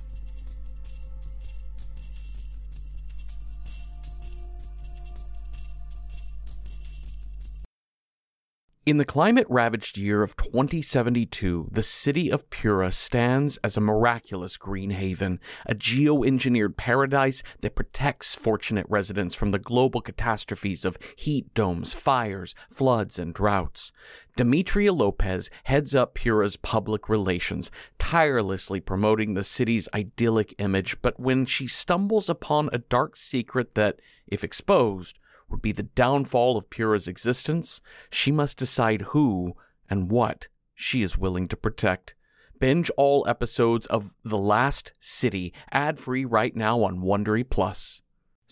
In 8.83 8.97
the 8.97 9.05
climate 9.05 9.45
ravaged 9.47 9.95
year 9.99 10.23
of 10.23 10.35
2072, 10.37 11.69
the 11.71 11.83
city 11.83 12.31
of 12.31 12.49
Pura 12.49 12.91
stands 12.91 13.57
as 13.57 13.77
a 13.77 13.79
miraculous 13.79 14.57
green 14.57 14.89
haven, 14.89 15.39
a 15.67 15.75
geo-engineered 15.75 16.77
paradise 16.77 17.43
that 17.59 17.75
protects 17.75 18.33
fortunate 18.33 18.87
residents 18.89 19.35
from 19.35 19.51
the 19.51 19.59
global 19.59 20.01
catastrophes 20.01 20.83
of 20.83 20.97
heat 21.15 21.53
domes, 21.53 21.93
fires, 21.93 22.55
floods, 22.71 23.19
and 23.19 23.35
droughts. 23.35 23.91
Demetria 24.35 24.93
Lopez 24.93 25.51
heads 25.65 25.93
up 25.93 26.15
Pura's 26.15 26.57
public 26.57 27.07
relations, 27.07 27.69
tirelessly 27.99 28.79
promoting 28.79 29.35
the 29.35 29.43
city's 29.43 29.87
idyllic 29.93 30.55
image, 30.57 30.99
but 31.03 31.19
when 31.19 31.45
she 31.45 31.67
stumbles 31.67 32.29
upon 32.29 32.67
a 32.73 32.79
dark 32.79 33.15
secret 33.15 33.75
that, 33.75 33.99
if 34.25 34.43
exposed, 34.43 35.19
would 35.51 35.61
be 35.61 35.71
the 35.71 35.83
downfall 35.83 36.57
of 36.57 36.69
Pura's 36.69 37.07
existence, 37.07 37.81
she 38.09 38.31
must 38.31 38.57
decide 38.57 39.01
who 39.01 39.53
and 39.89 40.09
what 40.09 40.47
she 40.73 41.03
is 41.03 41.17
willing 41.17 41.47
to 41.49 41.57
protect. 41.57 42.15
Binge 42.59 42.89
all 42.97 43.25
episodes 43.27 43.85
of 43.87 44.13
The 44.23 44.37
Last 44.37 44.93
City 44.99 45.53
ad 45.71 45.99
free 45.99 46.25
right 46.25 46.55
now 46.55 46.83
on 46.83 47.01
Wondery 47.01 47.47
Plus. 47.47 48.01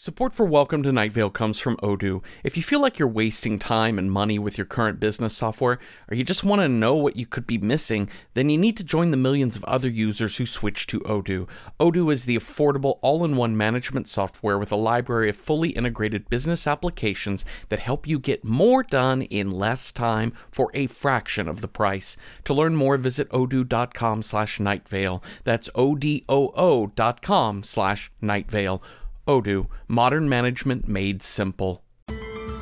Support 0.01 0.33
for 0.33 0.45
Welcome 0.45 0.81
to 0.83 0.93
Night 0.93 1.11
Vale 1.11 1.29
comes 1.29 1.59
from 1.59 1.75
Odoo. 1.83 2.23
If 2.41 2.55
you 2.55 2.63
feel 2.63 2.79
like 2.79 2.97
you're 2.97 3.07
wasting 3.09 3.59
time 3.59 3.99
and 3.99 4.09
money 4.09 4.39
with 4.39 4.57
your 4.57 4.63
current 4.63 4.97
business 4.97 5.35
software, 5.35 5.77
or 6.09 6.15
you 6.15 6.23
just 6.23 6.41
want 6.41 6.61
to 6.61 6.69
know 6.69 6.95
what 6.95 7.17
you 7.17 7.25
could 7.25 7.45
be 7.45 7.57
missing, 7.57 8.09
then 8.33 8.49
you 8.49 8.57
need 8.57 8.77
to 8.77 8.83
join 8.85 9.11
the 9.11 9.17
millions 9.17 9.57
of 9.57 9.63
other 9.65 9.89
users 9.89 10.37
who 10.37 10.45
switch 10.45 10.87
to 10.87 11.01
Odoo. 11.01 11.49
Odoo 11.81 12.13
is 12.13 12.23
the 12.23 12.37
affordable 12.37 12.97
all 13.01 13.25
in 13.25 13.35
one 13.35 13.57
management 13.57 14.07
software 14.07 14.57
with 14.57 14.71
a 14.71 14.77
library 14.77 15.27
of 15.27 15.35
fully 15.35 15.71
integrated 15.71 16.29
business 16.29 16.65
applications 16.65 17.43
that 17.67 17.79
help 17.79 18.07
you 18.07 18.19
get 18.19 18.45
more 18.45 18.83
done 18.83 19.23
in 19.23 19.51
less 19.51 19.91
time 19.91 20.31
for 20.49 20.71
a 20.73 20.87
fraction 20.87 21.49
of 21.49 21.59
the 21.59 21.67
price. 21.67 22.15
To 22.45 22.53
learn 22.53 22.73
more, 22.73 22.95
visit 22.95 23.27
odoo.com 23.31 24.23
slash 24.23 24.59
nightvale. 24.59 25.21
That's 25.43 25.69
O-D-O-O 25.75 26.87
dot 26.87 27.21
com 27.21 27.63
slash 27.63 28.09
nightvale. 28.23 28.81
Odoo, 29.29 29.67
modern 29.87 30.27
management 30.27 30.87
made 30.87 31.21
simple. 31.21 31.83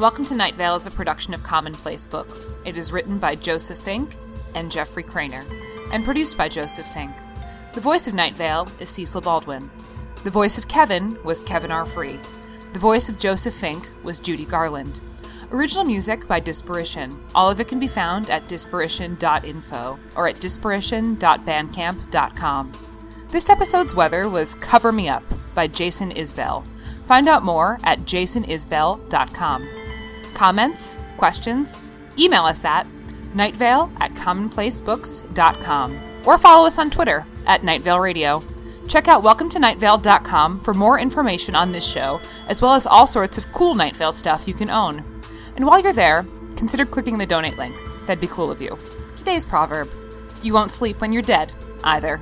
Welcome 0.02 0.26
to 0.26 0.36
Night 0.36 0.56
Vale 0.56 0.76
is 0.76 0.86
a 0.86 0.92
production 0.92 1.34
of 1.34 1.42
Commonplace 1.42 2.06
Books. 2.06 2.54
It 2.66 2.76
is 2.76 2.92
written 2.92 3.20
by 3.20 3.36
Joseph 3.36 3.80
Fink 3.80 4.18
and 4.54 4.70
Jeffrey 4.70 5.04
Cranor, 5.04 5.46
and 5.94 6.04
produced 6.04 6.38
by 6.38 6.50
Joseph 6.50 6.86
Fink. 6.88 7.14
The 7.74 7.80
voice 7.80 8.06
of 8.06 8.14
Night 8.14 8.34
Vale 8.34 8.68
is 8.82 8.90
Cecil 8.90 9.22
Baldwin. 9.22 9.72
The 10.26 10.30
voice 10.30 10.58
of 10.58 10.68
Kevin 10.68 11.18
was 11.24 11.40
Kevin 11.40 11.72
R. 11.72 11.86
Free. 11.86 12.20
The 12.74 12.80
voice 12.80 13.08
of 13.08 13.18
Joseph 13.18 13.56
Fink 13.56 13.90
was 14.04 14.20
Judy 14.20 14.44
Garland. 14.44 15.00
Original 15.52 15.86
music 15.86 16.28
by 16.28 16.42
Disparition. 16.42 17.18
All 17.34 17.50
of 17.50 17.62
it 17.62 17.70
can 17.70 17.80
be 17.80 17.88
found 17.88 18.30
at 18.30 18.50
disparition.info 18.50 20.00
or 20.18 20.28
at 20.28 20.36
disparition.bandcamp.com. 20.36 22.87
This 23.30 23.50
episode's 23.50 23.94
weather 23.94 24.30
was 24.30 24.56
Cover 24.56 24.94
Me 24.94 25.10
Up 25.10 25.24
by 25.54 25.68
Jason 25.68 26.12
Isbell. 26.14 26.64
Find 27.06 27.28
out 27.28 27.44
more 27.44 27.78
at 27.84 28.00
jasonisbell.com. 28.00 29.70
Comments? 30.34 30.96
Questions? 31.18 31.82
Email 32.18 32.44
us 32.44 32.64
at 32.64 32.88
nightvale 33.34 33.92
at 34.00 34.12
commonplacebooks.com 34.14 36.00
or 36.26 36.38
follow 36.38 36.66
us 36.66 36.80
on 36.80 36.90
Twitter 36.90 37.26
at 37.46 37.62
Nightvale 37.62 38.02
Radio. 38.02 38.42
Check 38.88 39.10
out 39.10 39.24
welcometonightvale.com 39.24 40.62
for 40.62 40.74
more 40.74 40.98
information 40.98 41.54
on 41.54 41.74
this 41.74 41.86
show, 41.86 42.22
as 42.48 42.62
well 42.62 42.74
as 42.74 42.88
all 42.88 43.06
sorts 43.06 43.38
of 43.38 43.52
cool 43.52 43.76
Night 43.76 43.98
Vale 43.98 44.14
stuff 44.14 44.48
you 44.48 44.54
can 44.54 44.70
own. 44.70 45.04
And 45.58 45.66
while 45.66 45.82
you're 45.82 45.92
there, 45.92 46.26
consider 46.56 46.86
clicking 46.86 47.18
the 47.18 47.26
donate 47.26 47.58
link. 47.58 47.76
That'd 48.06 48.22
be 48.22 48.28
cool 48.28 48.50
of 48.52 48.62
you. 48.62 48.78
Today's 49.18 49.46
proverb 49.46 49.94
You 50.42 50.54
won't 50.54 50.72
sleep 50.72 51.02
when 51.02 51.12
you're 51.12 51.22
dead, 51.22 51.52
either. 51.84 52.22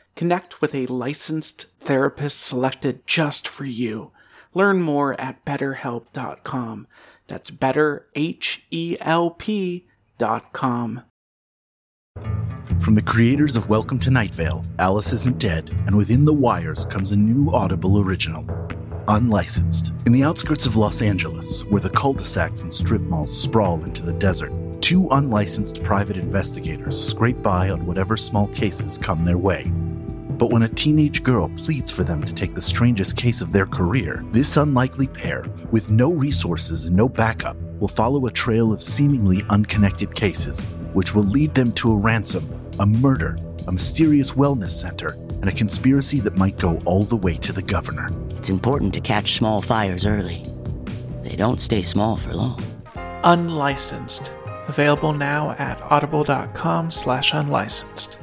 Connect 0.15 0.61
with 0.61 0.75
a 0.75 0.85
licensed 0.87 1.65
therapist 1.79 2.39
selected 2.39 3.05
just 3.07 3.47
for 3.47 3.65
you. 3.65 4.11
Learn 4.53 4.81
more 4.81 5.19
at 5.19 5.43
betterhelp.com. 5.45 6.87
That's 7.27 7.51
better, 7.51 8.07
H 8.15 8.63
E 8.71 8.97
L 8.99 9.31
P.com. 9.31 11.03
From 12.79 12.95
the 12.95 13.01
creators 13.01 13.55
of 13.55 13.69
Welcome 13.69 13.99
to 13.99 14.11
Night 14.11 14.33
Vale, 14.33 14.65
Alice 14.79 15.13
Isn't 15.13 15.39
Dead, 15.39 15.69
and 15.85 15.95
Within 15.95 16.25
the 16.25 16.33
Wires 16.33 16.85
comes 16.85 17.11
a 17.11 17.17
new 17.17 17.51
Audible 17.53 17.99
original. 17.99 18.45
Unlicensed. 19.07 19.93
In 20.05 20.11
the 20.11 20.23
outskirts 20.23 20.65
of 20.65 20.75
Los 20.75 21.01
Angeles, 21.01 21.63
where 21.65 21.81
the 21.81 21.89
cul 21.89 22.13
de 22.13 22.25
sacs 22.25 22.63
and 22.63 22.73
strip 22.73 23.01
malls 23.01 23.35
sprawl 23.39 23.83
into 23.83 24.01
the 24.01 24.13
desert, 24.13 24.51
two 24.81 25.07
unlicensed 25.11 25.83
private 25.83 26.17
investigators 26.17 27.01
scrape 27.01 27.41
by 27.41 27.69
on 27.69 27.85
whatever 27.85 28.17
small 28.17 28.47
cases 28.47 28.97
come 28.97 29.25
their 29.25 29.37
way. 29.37 29.71
But 30.41 30.49
when 30.49 30.63
a 30.63 30.69
teenage 30.69 31.21
girl 31.21 31.49
pleads 31.49 31.91
for 31.91 32.03
them 32.03 32.23
to 32.23 32.33
take 32.33 32.55
the 32.55 32.61
strangest 32.63 33.15
case 33.15 33.41
of 33.41 33.51
their 33.51 33.67
career, 33.67 34.25
this 34.31 34.57
unlikely 34.57 35.05
pair, 35.05 35.45
with 35.69 35.91
no 35.91 36.13
resources 36.13 36.85
and 36.85 36.97
no 36.97 37.07
backup, 37.07 37.55
will 37.79 37.87
follow 37.87 38.25
a 38.25 38.31
trail 38.31 38.73
of 38.73 38.81
seemingly 38.81 39.45
unconnected 39.51 40.15
cases, 40.15 40.65
which 40.93 41.13
will 41.13 41.25
lead 41.25 41.53
them 41.53 41.71
to 41.73 41.91
a 41.91 41.95
ransom, 41.95 42.49
a 42.79 42.85
murder, 42.87 43.37
a 43.67 43.71
mysterious 43.71 44.31
wellness 44.31 44.71
center, 44.71 45.09
and 45.41 45.47
a 45.47 45.51
conspiracy 45.51 46.19
that 46.21 46.37
might 46.37 46.57
go 46.57 46.79
all 46.85 47.03
the 47.03 47.15
way 47.15 47.35
to 47.35 47.53
the 47.53 47.61
governor. 47.61 48.09
It's 48.31 48.49
important 48.49 48.95
to 48.95 48.99
catch 48.99 49.35
small 49.35 49.61
fires 49.61 50.07
early. 50.07 50.43
They 51.21 51.35
don't 51.35 51.61
stay 51.61 51.83
small 51.83 52.15
for 52.15 52.33
long. 52.33 52.63
Unlicensed. 53.23 54.31
Available 54.67 55.13
now 55.13 55.51
at 55.59 55.79
audible.com 55.83 56.89
slash 56.89 57.31
unlicensed. 57.31 58.17